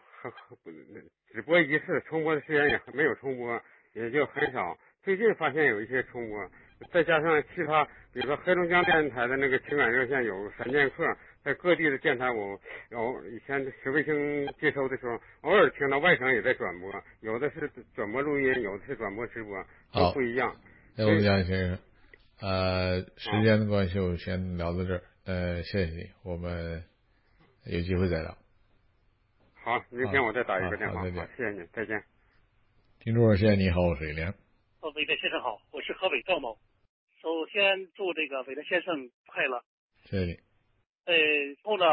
[1.33, 3.61] 只播一次，重播的时间也没有重播，
[3.93, 4.79] 也就很少。
[5.03, 6.51] 最近发现有一些重播，
[6.91, 11.05] 再加上其他，比如说黑龙江电视台的那个情感热线有闪电客，
[11.45, 12.59] 在各地的电台，我
[12.93, 20.57] 偶以前学卫星接收的时候，偶尔听到外省也在转播，有的是转播录音，有的是转播直播，都不一样。
[20.97, 21.79] 黑龙江先生。
[22.41, 25.03] 呃，时间的关系，我先聊到这儿。
[25.25, 26.85] 呃，谢谢你，我们
[27.65, 28.37] 有机会再聊。
[29.55, 31.03] 好，明天我再打一个电话。
[31.05, 32.05] 再见，谢谢你，再见。
[32.99, 34.29] 听众热线，你好，我是李连。
[34.81, 36.59] 哦，韦德先生好，我是河北赵某。
[37.23, 39.65] 首先祝这个韦德先生快乐。
[40.03, 40.41] 谢谢你。
[41.05, 41.15] 呃，
[41.63, 41.85] 后呢，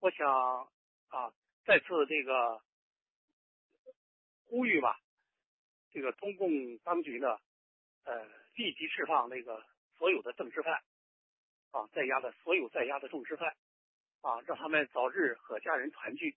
[0.00, 0.26] 我想
[1.08, 1.30] 啊，
[1.66, 2.60] 再次这个
[4.46, 4.98] 呼吁吧，
[5.92, 7.28] 这个中共当局呢，
[8.04, 8.41] 呃。
[8.54, 9.64] 立即释放那个
[9.96, 10.82] 所有的政治犯，
[11.70, 13.56] 啊，在押的所有在押的政治犯，
[14.20, 16.36] 啊，让他们早日和家人团聚。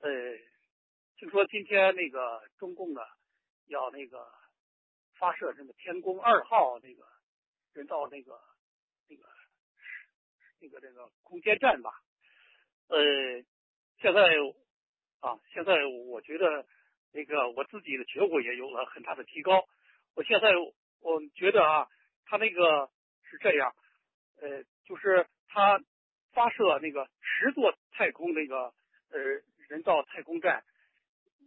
[0.00, 0.10] 呃，
[1.16, 3.00] 听说今天那个中共呢，
[3.66, 4.30] 要那个
[5.16, 7.06] 发射那个天宫二号那个
[7.72, 8.38] 人造那个
[9.08, 9.22] 那个
[10.60, 11.90] 那个那个空间站吧。
[12.88, 12.98] 呃，
[13.98, 14.20] 现在
[15.20, 16.66] 啊，现在我觉得
[17.12, 19.66] 那个我自己的觉悟也有了很大的提高。
[20.14, 20.50] 我现在
[21.00, 21.88] 我觉得啊，
[22.24, 22.88] 他那个
[23.24, 23.74] 是这样，
[24.40, 25.80] 呃，就是他
[26.32, 28.72] 发射那个十座太空那个
[29.10, 29.18] 呃
[29.68, 30.64] 人造太空站，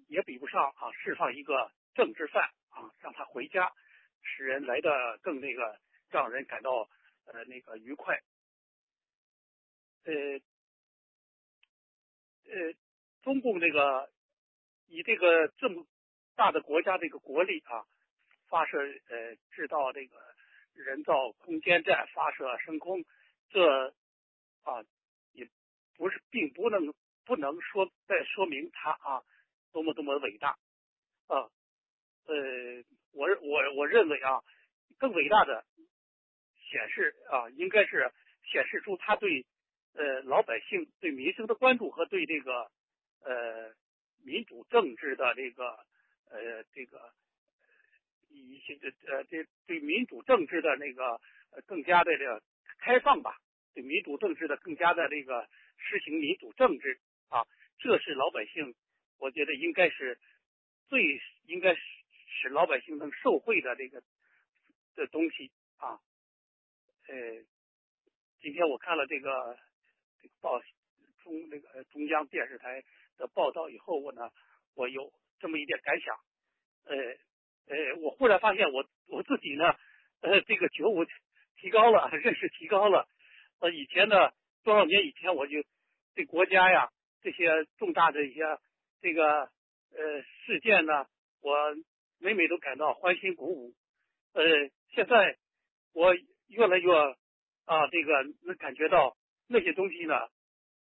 [0.09, 3.71] 也比不上啊释放一个政治犯啊让他回家，
[4.21, 6.89] 使人来的更那个让人感到
[7.25, 8.21] 呃那个愉快，
[10.03, 10.13] 呃
[12.43, 12.73] 呃，
[13.23, 14.11] 中共这个
[14.87, 15.87] 以这个这么
[16.35, 17.87] 大的国家这个国力啊。
[18.49, 18.77] 发射
[19.09, 20.15] 呃制造这个
[20.73, 23.03] 人造空间站发射升空，
[23.49, 23.89] 这
[24.63, 24.83] 啊
[25.33, 25.47] 也
[25.97, 26.93] 不是并不能
[27.25, 29.23] 不能说再说明它啊
[29.71, 30.57] 多么多么伟大
[31.27, 31.49] 啊
[32.25, 32.35] 呃
[33.11, 34.41] 我我我认为啊
[34.97, 35.65] 更伟大的
[36.69, 38.11] 显示啊应该是
[38.43, 39.45] 显示出他对
[39.93, 42.71] 呃老百姓对民生的关注和对这个
[43.23, 43.73] 呃
[44.23, 45.67] 民主政治的这个
[46.29, 47.13] 呃这个。
[48.29, 51.19] 一些这呃这对民主政治的那个
[51.51, 52.41] 呃更加的这个
[52.79, 53.37] 开放吧，
[53.73, 57.45] 对民主政治的更加的这个实行民主政治啊，
[57.79, 58.75] 这是老百姓，
[59.17, 60.19] 我觉得应该是
[60.87, 64.03] 最应该使老百姓能受惠的这个
[64.95, 65.99] 的东西啊。
[67.07, 67.15] 呃，
[68.41, 69.57] 今天我看了这个
[70.21, 70.61] 这个报
[71.23, 72.83] 中那个中央电视台
[73.17, 74.29] 的报道以后，我呢，
[74.75, 76.15] 我有这么一点感想。
[76.83, 76.95] 呃
[77.67, 79.75] 呃，我忽然发现我我自己呢，
[80.21, 81.05] 呃，这个觉悟
[81.57, 83.07] 提高了， 认识提高了。
[83.59, 84.31] 呃，以前呢，
[84.63, 85.63] 多少年以前我就
[86.15, 86.89] 对国家呀
[87.21, 88.41] 这些重大的一些
[89.01, 91.05] 这个呃事件呢，
[91.41, 91.55] 我
[92.19, 93.73] 每每都感到欢欣鼓舞。
[94.33, 94.43] 呃，
[94.93, 95.37] 现在
[95.93, 96.15] 我。
[96.49, 96.89] 越来越
[97.65, 99.17] 啊，这个能感觉到
[99.49, 100.15] 那些东西呢，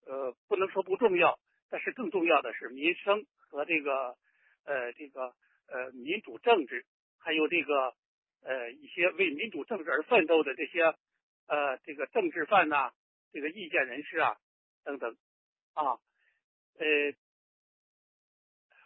[0.07, 4.16] 呃，不能说不重要，但是更重要的是民生和这个
[4.64, 5.35] 呃这个
[5.68, 6.85] 呃民主政治，
[7.18, 7.94] 还有这个
[8.42, 10.83] 呃一些为民主政治而奋斗的这些
[11.46, 12.92] 呃这个政治犯呐，
[13.33, 14.37] 这个意见人士啊
[14.85, 15.16] 等等
[15.74, 15.98] 啊，
[16.79, 17.14] 呃，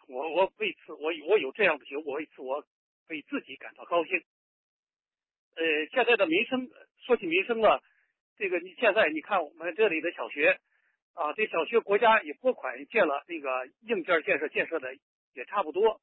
[0.08, 2.64] 我我为此我我有这样的觉悟，为此我
[3.08, 4.22] 为自己感到高兴。
[5.56, 6.70] 呃，现在的民生，
[7.04, 7.82] 说起民生了，
[8.36, 10.58] 这个你现在你看我们这里的小学
[11.14, 14.94] 啊，这小学国家也拨款建了，那个硬件建设建设的
[15.34, 16.00] 也差不多，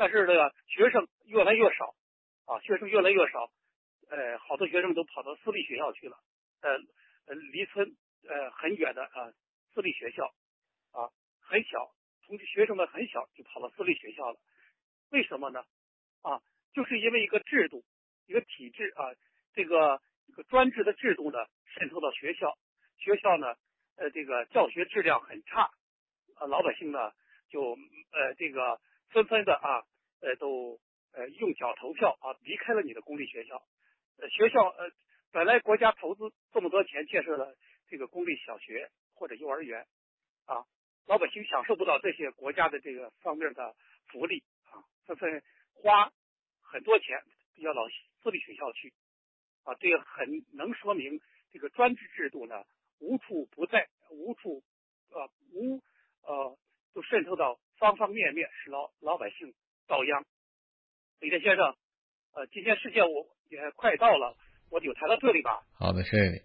[0.00, 1.94] 但是这个学生越来越少
[2.46, 3.50] 啊，学生越来越少，
[4.08, 6.16] 呃，好多学生都跑到私立学校去了，
[6.62, 7.94] 呃，离村
[8.26, 9.30] 呃很远的啊
[9.74, 10.24] 私立学校
[10.92, 11.92] 啊很小，
[12.24, 14.40] 同学生们很小就跑到私立学校了，
[15.10, 15.62] 为什么呢？
[16.22, 16.40] 啊，
[16.72, 17.84] 就是因为一个制度。
[18.26, 19.10] 一个体制啊，
[19.54, 21.38] 这个一个专制的制度呢
[21.74, 22.56] 渗透到学校，
[22.96, 23.54] 学校呢
[23.96, 25.62] 呃这个教学质量很差，
[26.36, 27.10] 啊老百姓呢
[27.50, 27.76] 就
[28.12, 28.80] 呃这个
[29.10, 29.84] 纷纷的啊
[30.20, 30.80] 呃都
[31.12, 33.62] 呃用脚投票啊离开了你的公立学校，
[34.18, 34.90] 呃学校呃
[35.32, 37.56] 本来国家投资这么多钱建设了
[37.88, 39.86] 这个公立小学或者幼儿园
[40.46, 40.64] 啊，
[41.06, 43.76] 老百姓享受不到这些国家的这个方面的
[44.08, 45.42] 福利啊，纷纷
[45.74, 46.12] 花
[46.62, 47.22] 很多钱
[47.56, 47.82] 要到
[48.22, 48.92] 私立学校去。
[49.62, 51.20] 啊，这个很能说明
[51.52, 52.64] 这个专制制度呢
[52.98, 54.62] 无处不在，无处
[55.10, 55.82] 呃无
[56.22, 56.56] 呃
[56.94, 59.54] 都渗透到方方面面，使老老百姓
[59.88, 60.22] 遭殃。
[61.18, 61.74] 李天先生，
[62.34, 64.36] 呃，今天时间我也快到了，
[64.70, 65.62] 我就谈到这里吧。
[65.78, 66.36] 好的，谢谢你。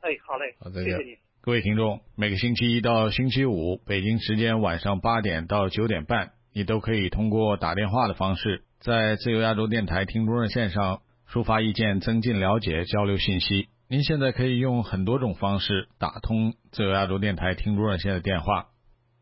[0.00, 0.96] 哎，好嘞，好，再见。
[0.96, 1.18] 谢谢你。
[1.42, 11.02] 各位听众，每个星期一到星期五，北京时间晚上八点到九点半，你都可以通过打电话的方式，在自由亚洲电台听众热线上。
[11.30, 13.68] 抒发意见，增进了解，交流信息。
[13.86, 18.68] 您现在可以用很多种方式打通自由亚洲电台听众热线的电话。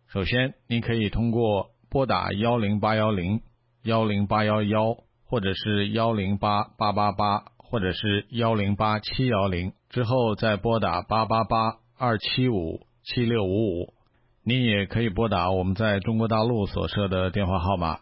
[0.08, 3.42] 首先，您可以通过拨打幺零八幺零
[3.82, 13.94] 幺零八幺幺，或者是幺零八八八八，或者是幺零八七幺零，之后再拨打八八八二七五七六五五。
[14.42, 17.98] 您也可以拨打我们在中国大陆所设的电话号码，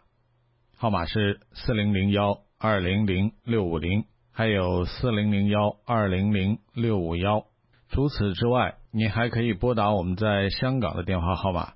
[0.77, 2.39] 号码是四零零幺。
[2.57, 7.45] 二零零六五零，还有四零零幺二零零六五幺。
[7.89, 11.73] 除此之外，你还可以拨打我们在香港的电话号码，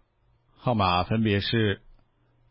[0.62, 1.80] 号码分别是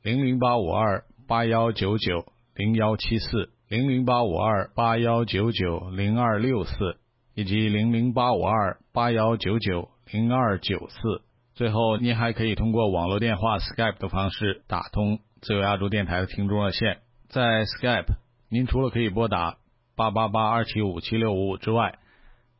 [0.02, 6.96] 零零八五二八幺九九零幺七四、零零八五二八幺九九零二六四，
[7.34, 11.20] 以及零零八五二八幺九九零二九四。
[11.54, 18.14] 最后，您还可以通过网络电话 Skype 的方式打通自由亚洲电台的听众热线，在 Skype。
[18.48, 19.58] 您除了可以拨打
[19.94, 21.98] 八八八二七五七六五五之外，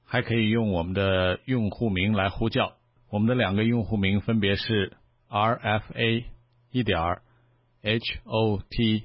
[0.05, 2.75] 还可以用我们的用户名来呼叫。
[3.11, 4.98] 我们的两个用户名分别是
[5.29, 6.25] RFA
[6.71, 7.21] 一点
[7.83, 9.05] HOTLINE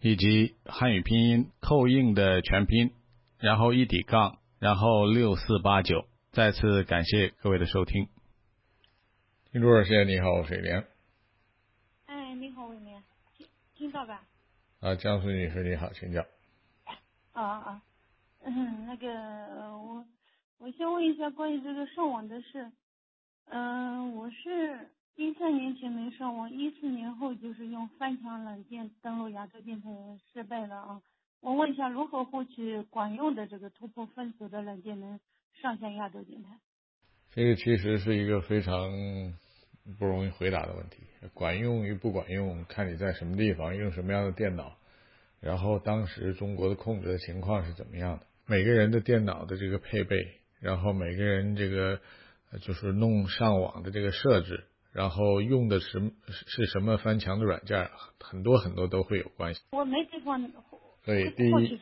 [0.00, 2.92] 以及汉语拼音扣印的全拼，
[3.38, 6.06] 然后一底杠，然后六四八九。
[6.32, 8.08] 再次感谢各位的收听。
[9.52, 10.84] 听众热线，你好，我是连。
[12.06, 13.00] 哎，你好，伟明，
[13.36, 14.22] 听听到吧？
[14.80, 16.24] 啊，江苏女士你好，请讲。
[17.32, 17.82] 啊啊，
[18.42, 19.08] 嗯， 那个
[19.78, 20.04] 我
[20.58, 22.70] 我先问一下关于这个上网的事。
[23.46, 29.90] 嗯，我是一三年前没上网，一四年后就是用翻墙软件登录亚洲电台
[30.32, 31.02] 失败了啊。
[31.40, 35.20] 我问一下，如何获取管用的这个突破封锁的软件能
[35.60, 36.58] 上线亚洲电台？
[37.30, 38.90] 这个其实是一个非常
[39.98, 41.02] 不容易回答的问题。
[41.34, 44.76] 管用与不管用，看你在什么地方，用什么样的电脑，
[45.40, 48.26] 然后当时中国的控制的情况是怎么样的。
[48.46, 50.16] 每个人的电脑的这个配备，
[50.60, 52.00] 然后每个人这个
[52.60, 57.90] 就是弄上网的这个设置，然后用的是是什么翻墙的软件，
[58.20, 59.60] 很多很多都会有关系。
[59.72, 60.40] 我没地方
[61.04, 61.78] 所以第一。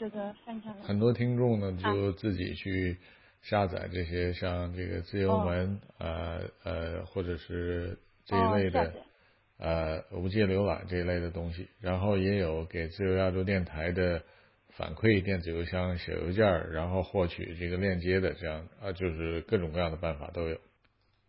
[0.82, 2.98] 很多听众呢就自己去
[3.42, 8.94] 下载这些像这个自由门，呃呃，或者是这一类的，
[9.58, 14.22] 呃无界浏览这一类的东西，然后也有给自由亚洲电台的
[14.76, 20.58] 反馈电子邮箱、写邮件，然后获取这个链接的，这样啊，就是各种各样的办法都有。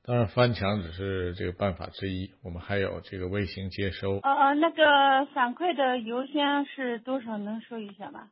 [0.06, 4.20] 当然，翻墙只是这个办法之一，我们还有这个卫星接收。
[4.20, 7.38] 呃呃，那个反馈的邮箱是多少？
[7.38, 8.30] 能说一下吗？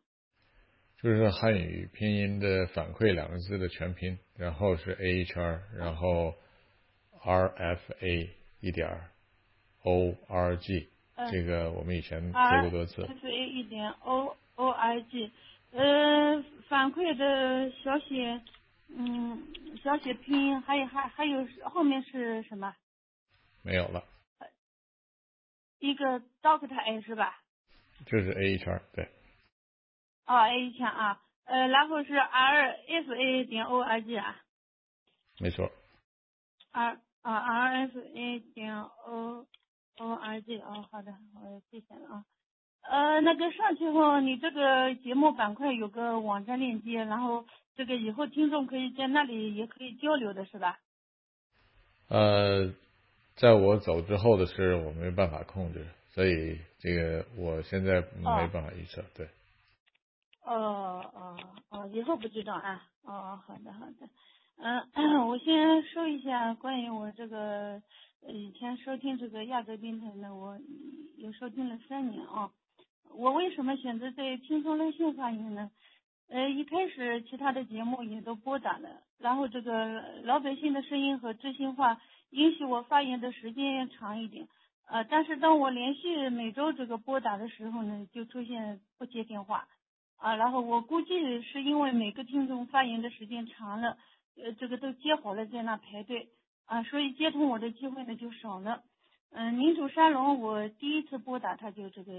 [1.02, 6.36] 就是汉语拼音的反馈两个字的全拼，然后是 A H R，然后
[7.24, 8.88] R F A 一点
[9.84, 10.90] O R G，
[11.32, 13.02] 这个我们以前说过多次。
[13.02, 15.32] F A 一点 O O R G，
[15.72, 18.40] 呃，反馈的小写，
[18.90, 19.48] 嗯，
[19.84, 22.76] 小写拼音，还有还还有后面是什么？
[23.64, 24.04] 没有了。
[25.80, 27.42] 一个 Doctor A 是吧？
[28.06, 29.10] 就是 A 一圈对。
[30.28, 34.40] 哦，A 一圈啊，呃，然后是 R F A 点 O R G 啊，
[35.40, 35.72] 没错。
[36.72, 39.48] R 啊 R F A 点 O
[39.98, 42.26] O R G 哦，好的，我记下了啊。
[42.90, 50.80] 呃，那个上去后，你这个节目板块有个网站链接，然后这个以后听众可以在那里也可以交流的是吧？
[52.10, 52.74] 呃，
[53.36, 59.30] 在我走之后的事，我没办法控制，所以这个我现在没办法预测，对。
[60.44, 61.38] 哦哦
[61.70, 62.84] 哦，以后不知道啊。
[63.04, 64.10] 哦，好的好的。
[64.58, 64.84] 嗯，
[65.30, 67.82] 我先说一下关于我这个
[68.28, 70.58] 以前收听这个亚洲电台呢，我
[71.18, 72.52] 有收听了三年啊。
[73.16, 75.70] 我为什么选择在轻松热线发言呢？
[76.30, 82.00] 呃，一开始其他的节目也都拨打了，然后这个老百姓的声音和知心话
[82.30, 84.48] 允许我发言的时间长一点。
[84.88, 89.68] 呃，但是当我连续每周这个拨打的时候呢，就出现不接电话。
[90.18, 93.98] 啊，然后我估计是因为每个听众发言的时间长了，
[94.38, 96.30] 呃，这个都接好了在那排队
[96.66, 98.84] 啊，所以接通我的机会呢就少了。
[99.32, 102.12] 嗯，民主沙龙我第一次拨打他就这个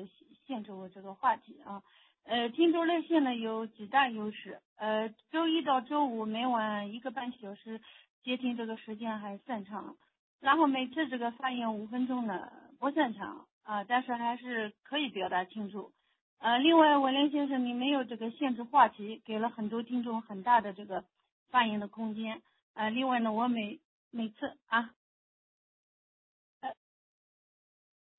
[0.47, 1.83] 限制我这个话题啊。
[2.25, 7.81] 呃，听众热线呢有几大优势，呃，周一到周五每晚一个半小时
[8.23, 9.97] 接听这个时间还算长，
[10.41, 15.93] 然后每次这个发言五分钟呢不算长啊，但是还是可以表达清楚。
[16.39, 21.05] 呃，另外，文林先生，你没有这个限制话题，给了很多听众很大的这个
[21.51, 22.43] 发言的空间。
[22.75, 23.79] 呃，另外呢，我每
[24.11, 24.91] 每次啊，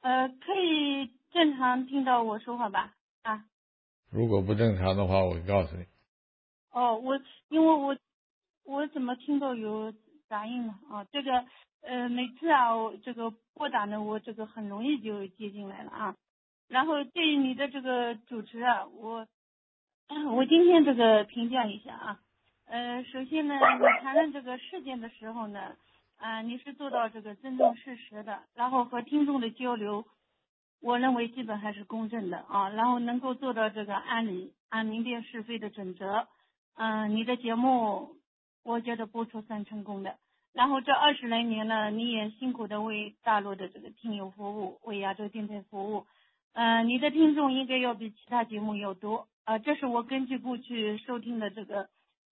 [0.03, 2.93] 呃，可以正常听到我说话吧？
[3.21, 3.45] 啊，
[4.11, 5.85] 如果不正常的话，我告诉你。
[6.71, 7.95] 哦，我因为我
[8.65, 9.93] 我怎么听到有
[10.27, 10.75] 杂音呢？
[10.91, 11.45] 啊，这个
[11.81, 16.15] 呃，每次啊，我这个拨打呢，我这个很容易就接进来了啊。
[16.67, 19.25] 然后对于你的这个主持啊，我
[20.35, 22.19] 我今天这个评价一下啊，
[22.65, 25.77] 呃，首先呢，你谈论这个事件的时候呢，
[26.23, 30.05] 啊，你是做到这个尊重事实的，然后和听众的交流，
[30.81, 36.25] 我认为基本还是公正的啊，然后能够做到这个按理按明辨是非的准则，
[36.75, 38.15] 嗯，你的节目
[38.63, 40.15] 我觉得播出算成功的。
[40.53, 46.05] 然后这二十来年呢，你也辛苦的为大陆的这个听友服务，为亚洲电台服务。
[46.53, 51.89] 嗯，你的听众应该要比其他节目要多啊，这是我根据过去收听的这个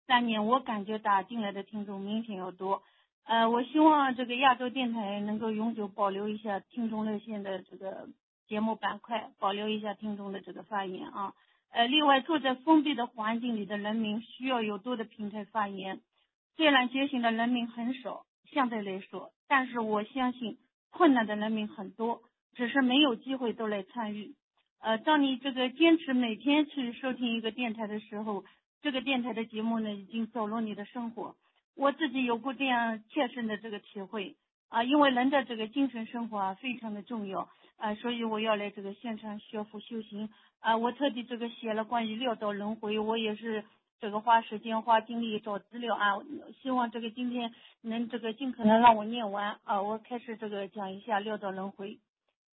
[0.08, 2.84] 三年，我感觉打进来的听众明显要多。
[3.26, 8.10] 呃，我希望这个亚洲电台能够永久保留一下听众热线的这个
[8.48, 11.34] 节目板块，保留一下听众的这个发言啊。
[11.72, 16.02] 呃，另外，住在封闭的环境里的人民需要有多的平台发言，
[16.58, 20.58] 虽然觉醒的人民很少，相对来说，但是我相信
[20.90, 22.22] 困难的人民很多。
[22.54, 24.36] 只是没有机会都来参与，
[24.82, 28.44] 呃，当你这个坚持每天去收听一个电台的时候，
[28.82, 31.38] 这个电台的节目呢已经走入你的生活。
[31.76, 34.36] 我自己有过这样切身的这个体会
[34.70, 40.78] 啊，因为人的这个精神生活啊非常的重要啊，所以我要来这个现场学佛修行啊。
[40.78, 43.64] 我特地这个写了关于六道轮回，我也是
[44.00, 46.18] 这个花时间花精力找资料啊，
[46.62, 49.82] 希望这个今天能这个尽可能让我念完啊。
[49.82, 52.00] 我开始这个讲一下六道轮回。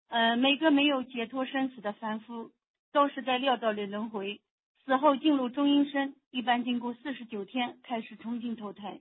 [0.08, 2.52] 呃，每个没有解脱生死的凡夫，
[2.94, 4.40] 都是在六道里轮回，
[4.86, 9.00] 死后进入中阴身，一般经过四十九天开始重新投胎。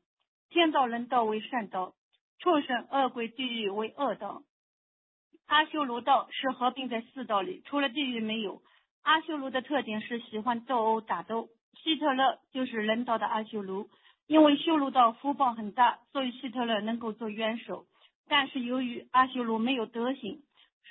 [0.55, 1.95] 天道、人道为善道，
[2.39, 4.43] 畜生、恶鬼、地狱为恶道。
[5.49, 8.63] 阿修罗道是合并在四道里，除了地狱没有。
[9.03, 11.49] 阿修罗的特点是喜欢斗殴打斗。
[11.83, 13.89] 希特勒就是人道的阿修罗，
[14.29, 17.87] 因为修罗道福报很大，所以希特勒能够做元首。
[18.29, 20.41] 但是由于阿修罗没有德行。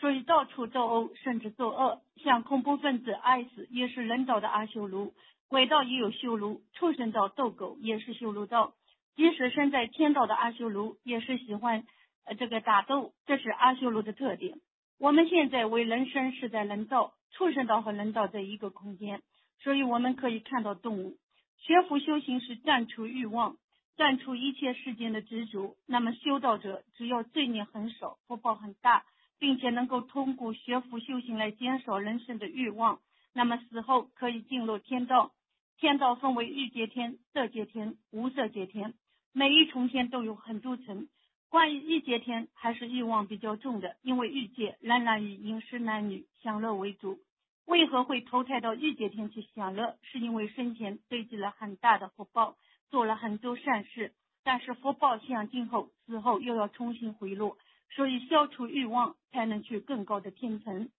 [0.02, 5.14] 所以到处斗殴，甚至作恶，像恐怖分子 IS 也是人道的阿修罗，
[5.48, 8.74] 鬼道也有修罗，畜生道斗狗也是修罗道。
[9.16, 11.86] 即使身在天道的阿修罗，也是喜欢
[12.26, 14.60] 呃这个打斗，这是阿修罗的特点。
[15.00, 19.22] 我们现在为人生是在人道，畜生道和人道在一个空间，
[19.60, 21.18] 所以我们可以看到动物。
[21.58, 23.58] 学佛修行是断除欲望，
[23.96, 25.76] 断除一切世间的执着。
[25.86, 29.06] 那么修道者只要罪孽很少，福报很大，
[29.40, 33.00] 并且能够通过学佛修行来减少人生的欲望，
[33.34, 35.32] 那么死后可以进入天道。
[35.78, 38.94] 天道分为欲界天、色界天、无色界天。
[39.36, 41.08] 每一重天都有很多层。
[41.50, 47.20] 关于欲界天，还是欲望比较重的，因为欲界仍然以饮食男女享乐为主。
[47.66, 49.98] 为何会投胎到欲界天去享乐？
[50.04, 52.58] 是因为生前堆积了很大的福报，
[52.92, 54.14] 做了很多善事，
[54.44, 57.58] 但是福报享尽后，死后又要重新回落，
[57.96, 60.90] 所以消除欲望，才能去更高的天层。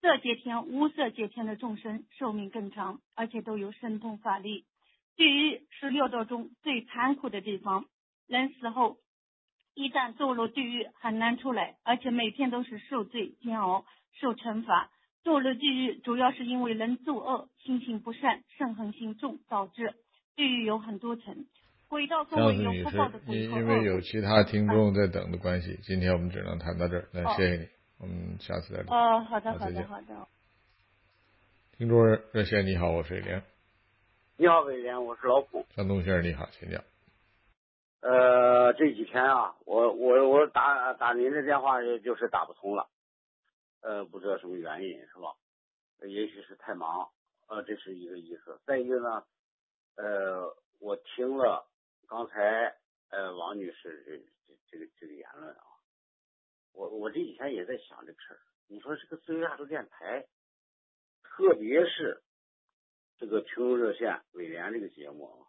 [0.00, 4.64] 色界天、无色界天的众生寿命更长，而且都有神通法力。
[5.16, 7.84] 地狱是六道中最残酷的地方，
[8.26, 8.98] 人死后
[9.74, 13.84] 一旦堕入地狱，很难出来，而且每天都是受罪煎熬、
[14.20, 14.90] 受惩罚。
[15.22, 19.94] 堕入地狱主要是因为人作恶、心性不善、嗔恨心重导致。
[20.36, 21.44] 地狱有很多层，
[21.88, 27.08] 轨道分为有福报的鬼因为有其他听众在等的关系，今天我们只能谈到这儿。
[27.12, 28.94] 那谢谢你，我们下次再聊。
[28.96, 30.28] 哦，好的，好的，好的。
[31.76, 31.98] 听众
[32.32, 33.28] 热线，你好，我是李
[34.40, 35.66] 你好，伟廉，我是老孔。
[35.76, 36.82] 张东先生，你好，请讲。
[38.00, 42.88] 呃，这几天啊，我我我打打您的电话就是打不通了，
[43.82, 45.36] 呃，不知道什么原因，是吧？
[46.08, 47.10] 也许是太忙，
[47.48, 48.58] 呃，这是一个意思。
[48.64, 49.22] 再一个呢，
[49.96, 51.68] 呃，我听了
[52.08, 52.74] 刚才
[53.10, 54.16] 呃王女士这
[54.48, 55.64] 这这个这个言论啊，
[56.72, 58.40] 我我这几天也在想这个事儿。
[58.68, 60.24] 你说这个自由亚洲电台，
[61.24, 62.22] 特别是。
[63.20, 65.46] 这个听众热线伟联这个节目啊，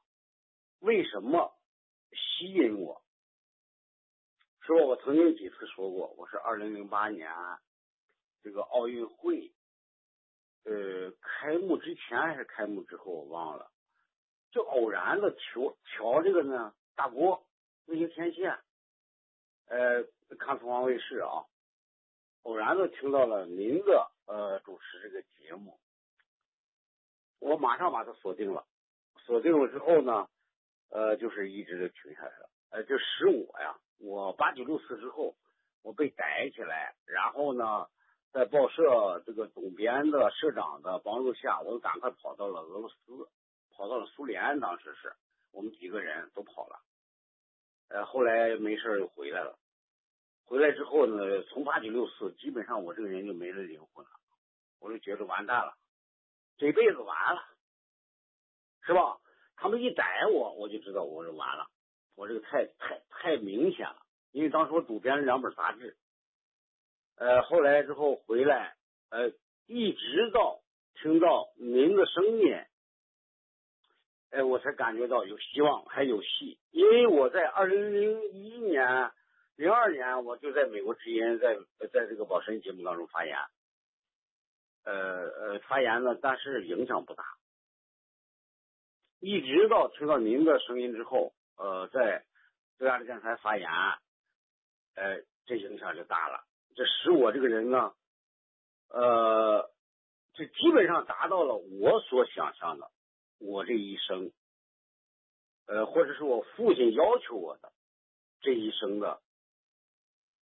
[0.80, 1.57] 为什么
[2.11, 3.01] 吸引我？
[4.59, 4.86] 是吧？
[4.88, 7.32] 我曾经几次说过，我是二零零八年
[8.43, 9.53] 这个奥运会，
[10.65, 13.72] 呃，开幕之前还是开幕之后我忘了，
[14.51, 17.47] 就偶然的调调这个呢大国
[17.86, 18.59] 卫星天线，
[19.67, 20.03] 呃，
[20.38, 21.47] 看凤凰卫视啊，
[22.41, 25.80] 偶然的听到了您的呃主持这个节目。
[27.41, 28.63] 我马上把它锁定了，
[29.25, 30.27] 锁定了之后呢，
[30.91, 32.49] 呃，就是一直就停下来了。
[32.69, 35.35] 呃，就使我呀，我八九六四之后，
[35.81, 37.87] 我被逮起来，然后呢，
[38.31, 43.27] 在报社这个总编的、社长的帮助下，我赶快跑到了俄罗斯，
[43.71, 44.59] 跑到了苏联。
[44.59, 45.11] 当时是
[45.51, 46.79] 我们几个人都跑了，
[47.89, 49.57] 呃，后来没事又回来了。
[50.45, 54.11] 回来之后呢，从八九六四，基本上我这个人就没了灵魂了，
[54.79, 55.75] 我就觉得完蛋了。
[56.62, 57.41] 这辈子完了，
[58.86, 59.18] 是吧？
[59.55, 61.66] 他们一逮我，我就知道我是完了。
[62.16, 63.97] 我这个太太太明显了，
[64.32, 65.97] 因为当时我主编了两本杂志，
[67.16, 68.76] 呃，后来之后回来，
[69.09, 69.32] 呃，
[69.66, 70.62] 一直到
[71.01, 72.53] 听到您的声音，
[74.30, 76.59] 哎，我才感觉到有希望，还有戏。
[76.70, 79.12] 因为我在二零零一年、
[79.55, 81.55] 零二年，我就在美国之音，在
[81.91, 83.36] 在这个宝神节目当中发言。
[84.84, 87.23] 呃呃，发言呢，但是影响不大。
[89.19, 92.25] 一直到听到您的声音之后，呃，在
[92.79, 93.69] 对亚洲电台发言，
[94.95, 96.43] 呃，这影响就大了。
[96.75, 97.93] 这使我这个人呢，
[98.89, 99.71] 呃，
[100.34, 102.89] 这基本上达到了我所想象的，
[103.38, 104.32] 我这一生，
[105.67, 107.71] 呃，或者是我父亲要求我的
[108.41, 109.21] 这一生的，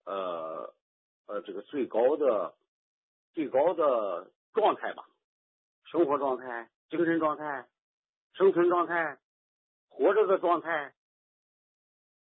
[0.06, 0.74] 呃
[1.26, 2.56] 呃，这个最高的。
[3.40, 5.06] 最高的状态吧，
[5.86, 7.66] 生活状态、精神状态、
[8.34, 9.18] 生存状态、
[9.88, 10.94] 活着的状态。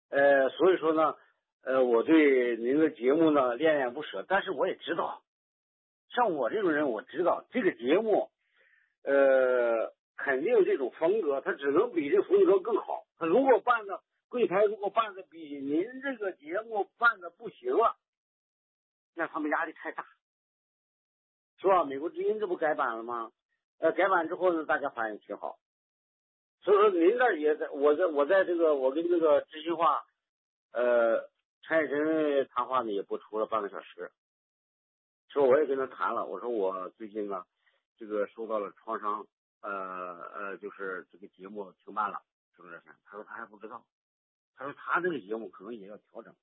[0.08, 1.14] 呃，所以说呢，
[1.62, 4.24] 呃，我对您的节目呢恋恋不舍。
[4.26, 5.22] 但是我也知道，
[6.08, 8.28] 像我这种人，我知道这个节目，
[9.04, 13.06] 呃，肯定这种风格，它只能比这风格更好。
[13.16, 17.96] 他如果办的柜台如果办的比您这个节目办的不行了，
[19.14, 20.04] 那他们压力太大。
[21.58, 21.84] 是吧？
[21.84, 23.32] 美国之音这不改版了吗？
[23.78, 25.58] 呃，改版之后呢，大家反应挺好。
[26.62, 30.04] 所以说，您这也在，我在我在这个，我跟这个知心话，
[30.72, 31.28] 呃，
[31.62, 34.10] 陈海晨谈话呢也播出了半个小时。
[35.28, 37.44] 说我也跟他谈了，我说我最近呢，
[37.98, 39.26] 这个受到了创伤，
[39.60, 42.22] 呃呃，就是这个节目停办了，
[42.56, 42.82] 是不是？
[43.04, 43.84] 他说他还不知道，
[44.56, 46.34] 他说他这个节目可能也要调整。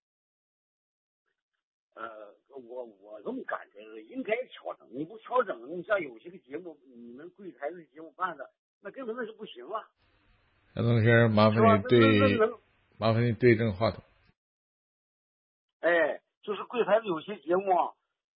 [1.95, 4.87] 呃，我我这么感觉，应该调整。
[4.91, 8.49] 你不调整，你像有些个节目，你们柜台的节目办的，
[8.81, 9.89] 那根本那是不行啊。
[10.75, 12.49] 杨东先生，麻烦你对，
[12.97, 14.03] 麻烦你对正话筒。
[15.81, 17.71] 哎，就是柜台的有些节目，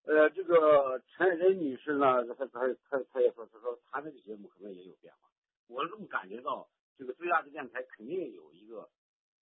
[0.03, 2.59] 呃，这个陈仁女士呢，她她
[2.89, 5.29] 她她也说，她说她那个节目可能也有变化。
[5.67, 8.89] 我这么感觉到，这个最大的电台肯定有一个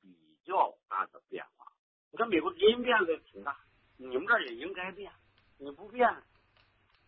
[0.01, 1.65] 比较大的变化。
[2.11, 3.57] 你看美国音变的挺大，
[3.97, 5.11] 你们这也应该变。
[5.57, 6.09] 你不变，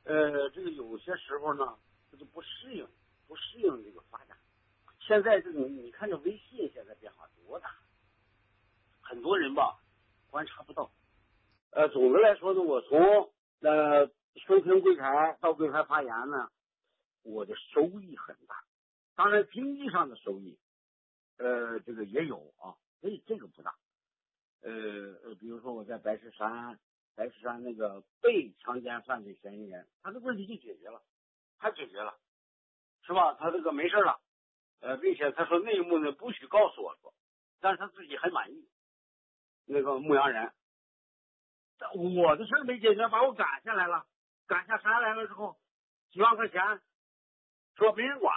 [0.05, 1.77] 呃，这个有些时候呢，
[2.09, 2.88] 他就不适应，
[3.27, 4.38] 不适应这个发展。
[4.99, 7.75] 现在这你你看这微信现在变化多大，
[9.01, 9.79] 很多人吧
[10.29, 10.89] 观察不到。
[11.71, 14.07] 呃，总的来说呢，我从呃
[14.45, 16.49] 收听柜台到柜台发言呢，
[17.23, 18.63] 我的收益很大。
[19.15, 20.57] 当然经济上的收益，
[21.38, 23.75] 呃，这个也有啊，所以这个不大。
[24.62, 24.72] 呃
[25.24, 26.80] 呃，比如说我在白石山。
[27.16, 31.01] 白石山那个被强奸犯罪嫌疑人，他的问题就解决了，
[31.58, 32.16] 他解决了，
[33.01, 33.34] 是吧？
[33.34, 34.22] 他这个没事了，
[34.82, 37.12] 呃，并且他说内幕呢不许告诉我说，
[37.60, 38.70] 但是他自己很满意。
[39.66, 40.53] 那个牧羊人，
[41.95, 44.05] 我的事没解决，把我赶下来了，
[44.45, 45.58] 赶下山来了之后，
[46.12, 46.62] 几万块钱
[47.78, 48.32] 说没人管，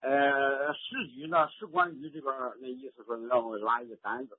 [0.00, 4.38] 呃，市局呢，市公安局这边那意思说让我拉一个单子。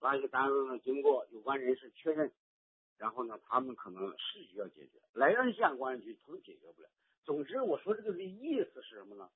[0.00, 2.32] 拉一个单子呢，经过有关人士确认，
[2.96, 5.00] 然后呢，他们可能是需要解决。
[5.12, 6.88] 莱阳县公安局他们解决不了。
[7.24, 9.28] 总之，我说这个的意思是什么呢？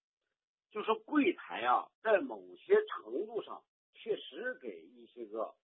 [0.71, 3.63] 就说柜台啊，在某些程度上
[3.95, 5.55] 确实给一些个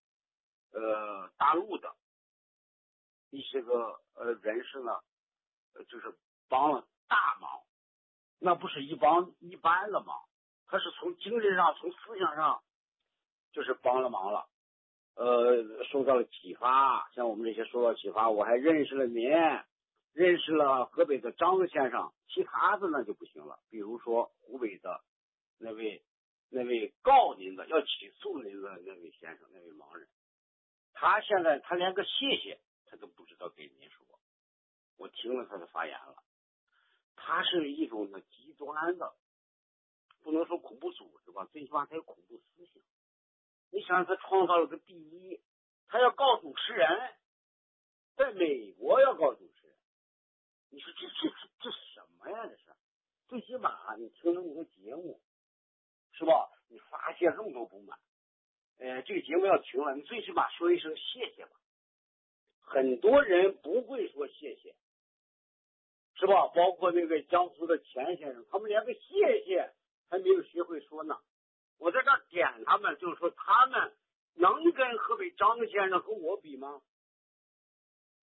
[0.73, 1.97] 呃大陆的
[3.31, 5.01] 一些个呃人士呢，
[5.89, 6.15] 就是
[6.49, 7.63] 帮了大忙。
[8.39, 10.29] 那不是一帮一般的忙，
[10.67, 12.63] 他是从精神上、从思想上，
[13.53, 14.47] 就是帮了忙了。
[15.19, 19.29] 呃，受到了启发，像我们这些受到启发，我还认识了您，
[20.13, 23.59] 认识了河北的张先生，其他的那就不行了。
[23.69, 25.03] 比如说湖北的
[25.59, 26.05] 那位
[26.51, 30.07] 那位告您的要起诉您的那位先生，那位盲人，
[30.93, 34.07] 他现在他连个谢谢他都不知道给您说。
[34.99, 36.23] 我听了他的发言了，
[37.17, 39.13] 他是一种的极端的，
[40.23, 42.81] 不能说恐怖组织吧，最起码他有恐怖思想。
[43.71, 45.41] 你想，他创造了个第一，
[45.89, 46.89] 他要告主持人，
[48.17, 49.77] 在美国要告主持人，
[50.71, 52.47] 你说这这这这什么呀？
[52.47, 52.65] 这是，
[53.29, 55.21] 最起码你听了那个节目，
[56.13, 56.51] 是吧？
[56.69, 57.99] 你发泄这么多不满，
[58.79, 61.53] 呃，这个节目要停了，你最起码说一声谢谢吧。
[62.61, 64.75] 很多人不会说谢谢，
[66.15, 66.49] 是吧？
[66.49, 69.73] 包括那个江苏的钱先生，他们连个谢谢
[70.11, 71.19] 还没有学会说呢。
[71.79, 73.93] 我在这点他们，就是说他们
[74.35, 76.81] 能跟河北张先生和我比吗？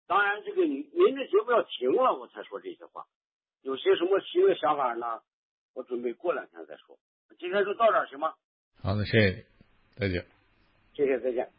[0.06, 3.04] 当然，这个您的节目要停了，我才说这些话。
[3.62, 5.20] 有些什么新的想法呢？
[5.74, 6.98] 我准备过两天再说。
[7.38, 8.34] 今天就到这儿行吗？
[8.82, 9.44] 好的，谢谢你，
[9.96, 10.26] 再见。
[10.94, 11.50] 谢谢，再见。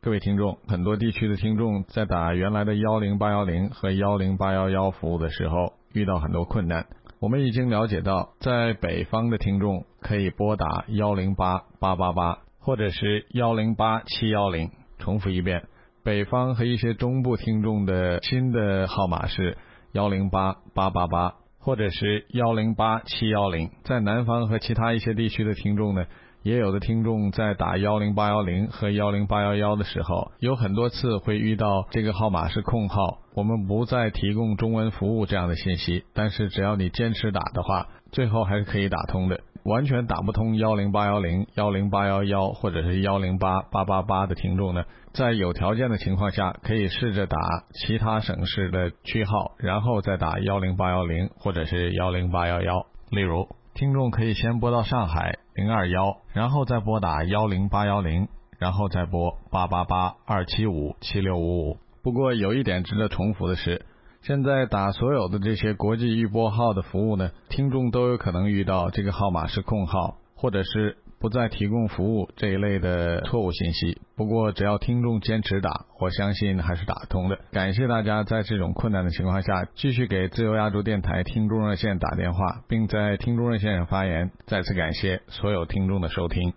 [0.00, 6.86] 各位听众，很多地区的听众在打原来的幺零八幺零和幺零八幺幺服务的时候，遇到很多困难。
[7.20, 14.70] 我们已经了解到，在北方的听众可以拨打幺零八八八八，或者是幺零八七幺零。
[14.98, 15.64] 重复一遍，
[16.04, 19.56] 北方和一些中部听众的新的号码是
[19.92, 23.70] 幺零八八八八，或者是幺零八七幺零。
[23.82, 26.04] 在南方和其他一些地区的听众呢？
[26.42, 36.04] 也有的听众在打幺零八幺零和幺零八幺幺的时候，有很多次会遇到这个号码是空号，我们不再提供中文服务这样的信息。
[36.14, 39.40] 但是只要你坚持打的话，最后还是可以打通的。
[39.64, 47.36] 完全打不通幺零八幺零、幺零八幺幺或者是幺零八八八八的听众呢，在有条件的情况下，可以试着打
[47.74, 52.86] 其他省市的区号，然后再打幺零八幺零或者是幺零八幺幺。
[53.10, 53.48] 例如。
[53.78, 58.26] 听众可以先拨到上海零二幺，然后再拨打幺零八幺零，
[58.58, 61.76] 然后再拨八八八二七五七六五五。
[62.02, 63.86] 不过有一点值得重复的是，
[64.20, 70.98] 现在打所有的这些国际预拨号的服务呢，听众都有可能遇到这个号码是空号，或者是。
[71.20, 74.00] 不再提供服务这一类的错误信息。
[74.16, 77.38] 不过，只要听众坚持打，我相信还是打通的。
[77.52, 84.30] 感谢大家在这种困难的情况下继续给自由亚洲电台听众热线打电话，并在听众热线上发言。
[84.46, 86.52] 再次感谢所有听众的收听。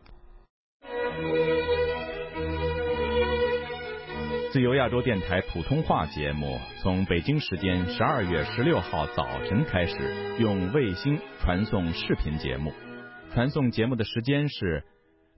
[4.51, 9.95] 自由亚洲电台普通话节目从北京时间十二月十六号早晨开始
[10.39, 12.73] 用卫星传送视频节目。
[13.33, 14.83] 传送节目的时间是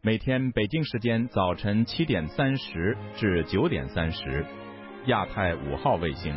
[0.02, 4.44] 每天北京时间早晨七点三十至九点三十，
[5.06, 6.36] 亚太五号卫星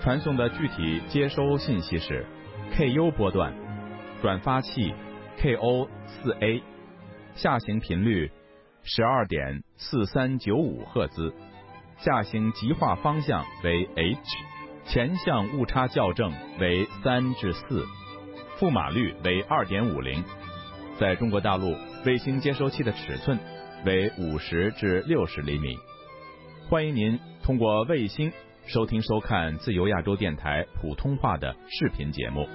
[0.00, 2.26] 传送的具体接收信息是
[2.74, 3.54] KU 波段
[4.20, 4.92] 转发器
[5.38, 6.60] KO 四 A，
[7.34, 8.28] 下行频率
[8.82, 11.32] 十二点四三九五赫兹，
[11.98, 14.18] 下行极化方向为 H，
[14.86, 17.86] 前向误差校正为三至四，
[18.58, 20.24] 负码率为二点五零。
[21.00, 21.74] 在中国大陆，
[22.04, 23.38] 卫星接收器的尺寸
[23.86, 25.74] 为五十至六十厘米。
[26.68, 28.30] 欢迎您通过卫星
[28.66, 32.46] 收听收看自由亚洲电台普通话的视频节目。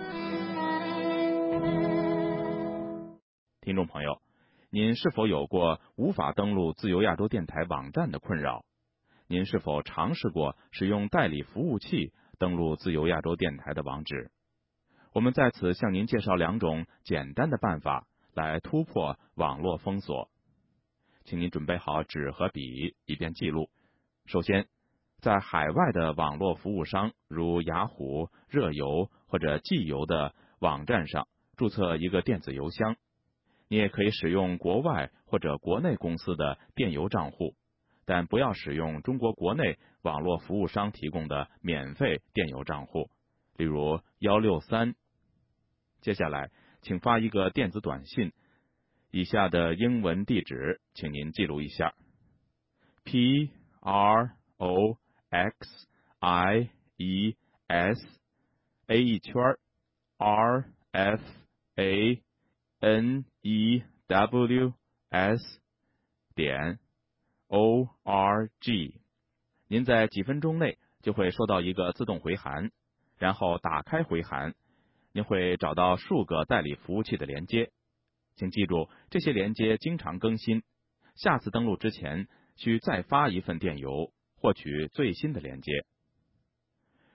[3.61, 4.21] 听众朋友，
[4.69, 8.63] 您是否有过无法登录自由亚洲电台网站的困扰？
[9.27, 14.29] 您是否尝试过使用代理服务器登录自由亚洲电台的网址？
[15.13, 18.05] 我们在此向您介绍两种简单的办法。
[18.35, 20.29] 来突破网络封锁，
[21.23, 23.69] 请您准备好纸和笔，以便记录。
[24.25, 24.67] 首先，
[25.19, 32.97] 在海外的网络服务商，如雅虎、热游或者寄邮的网站上注册一个电子邮箱。
[33.69, 37.55] 你也可以使用国外或者国内公司的电邮账户，
[38.03, 43.09] 但不要使用中国国内网络服务商提供的免费电邮账户，
[43.55, 44.93] 例如幺六三。
[46.01, 46.51] 接下来。
[46.85, 48.31] 请发一个电子短信，
[49.09, 51.95] 以下的英文地址，请您记录一下
[53.03, 54.99] ：p r o
[55.31, 55.87] x
[56.19, 58.07] i e s
[58.85, 59.33] a 一圈
[60.19, 61.23] r f
[61.73, 62.21] a
[62.81, 64.73] n e w
[65.09, 65.59] s
[66.35, 66.77] 点
[67.47, 69.01] o r g。
[69.67, 72.69] 您在几分钟内就会收到一个自动回函，
[73.17, 74.53] 然后打开回函。
[75.15, 77.71] 您会找到数个代理服务器的连接，
[78.35, 80.61] 请记住这些连接经常更新。
[81.15, 85.71] 下次登录之前需再发一份电邮，获取最新的连接。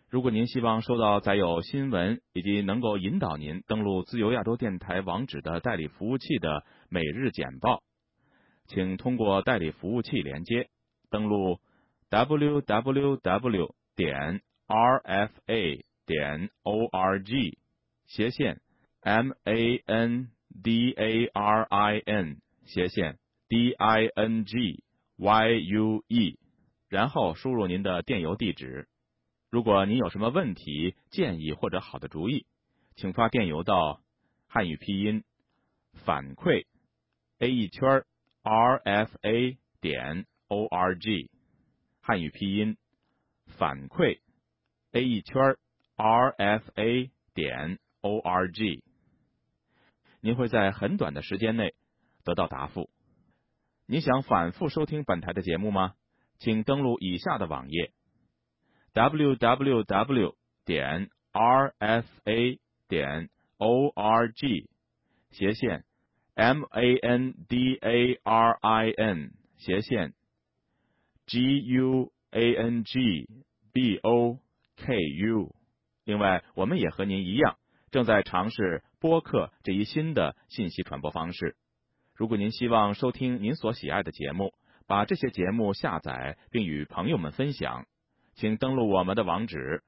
[0.09, 7.83] 如果您希望收到载有新闻以及能够引导您登录自由亚洲电台网址的代理服务器的每日简报，
[8.67, 10.71] 请通过代理服务器连接
[11.11, 11.61] 登录
[12.09, 17.60] www 点 rfa 点 org。
[18.11, 18.61] 斜线
[19.03, 20.33] m a n
[20.65, 24.83] d a r i n 斜线 d i n g
[25.17, 26.37] y u e，
[26.89, 28.89] 然后输入您的电邮地址。
[29.49, 32.47] 如果您有什么问题、建议或者好的主意，
[32.97, 34.03] 请发电邮到
[34.49, 35.23] 汉语拼音
[36.05, 36.67] 反馈
[37.39, 38.05] a 一圈
[38.43, 41.31] r f a 点 o r g，
[42.01, 42.77] 汉语拼音
[43.47, 44.19] 反馈
[44.91, 45.57] a 一圈
[45.95, 47.79] r f a 点。
[48.03, 48.83] O R G，
[50.21, 51.75] 您会在很短的时间内
[52.25, 52.91] 得到答复。
[53.87, 55.95] 你想反复收听本台的节目吗？
[56.39, 57.93] 请登录以下的网页
[58.95, 63.29] ：w w w 点 r f a 点
[63.59, 64.71] o r g
[65.31, 65.85] 斜线
[66.35, 70.15] m a n d a r i n 斜线
[71.27, 73.29] g u a n g
[73.73, 74.39] b o
[74.77, 75.55] k u。
[76.05, 77.59] 另外，我们也和您一样。
[77.91, 81.57] 正在尝试播客这一新的信息传播方式。
[82.15, 84.53] 如果您希望收听您所喜爱的节目，
[84.87, 87.87] 把这些节目下载并与朋友们分享，
[88.35, 89.83] 请登录我们的网址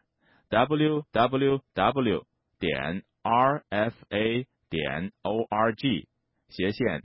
[0.51, 2.25] ：www.
[2.59, 4.47] 点 rfa.
[4.71, 6.07] 点 org
[6.49, 7.03] 斜线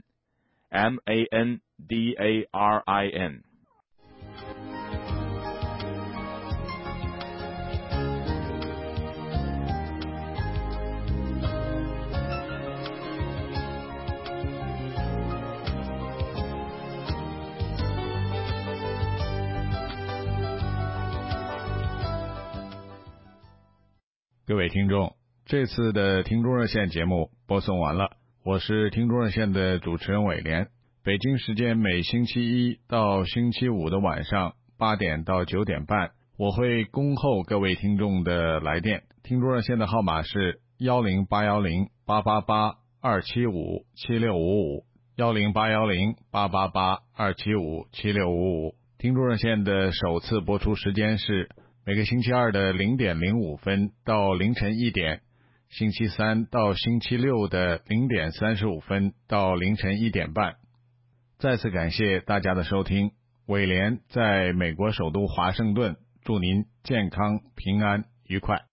[0.70, 1.60] mandarin。
[24.48, 30.68] 各位听众，这次的听众热线节目播送完了，我是听众热线的主持人伟廉。
[31.04, 39.02] 北京时间每星期一到星期五的晚上八点到九点半，我会恭候各位听众的来电。
[39.22, 44.84] 听众热线的号码是幺零八幺零八八八二七五七六五五
[45.16, 48.74] 幺零八幺零八八八二七五七六五五。
[48.96, 51.50] 听众热线的首次播出时间是。
[51.88, 55.22] 每个星期二的零点零五分到凌晨一点，
[55.70, 60.56] 星期三到星期六的零点三十五分到凌晨一点半。
[61.38, 63.12] 再次感谢大家的收听，
[63.46, 68.67] 伟廉在美国首都华盛顿，祝您健康、平安、愉快。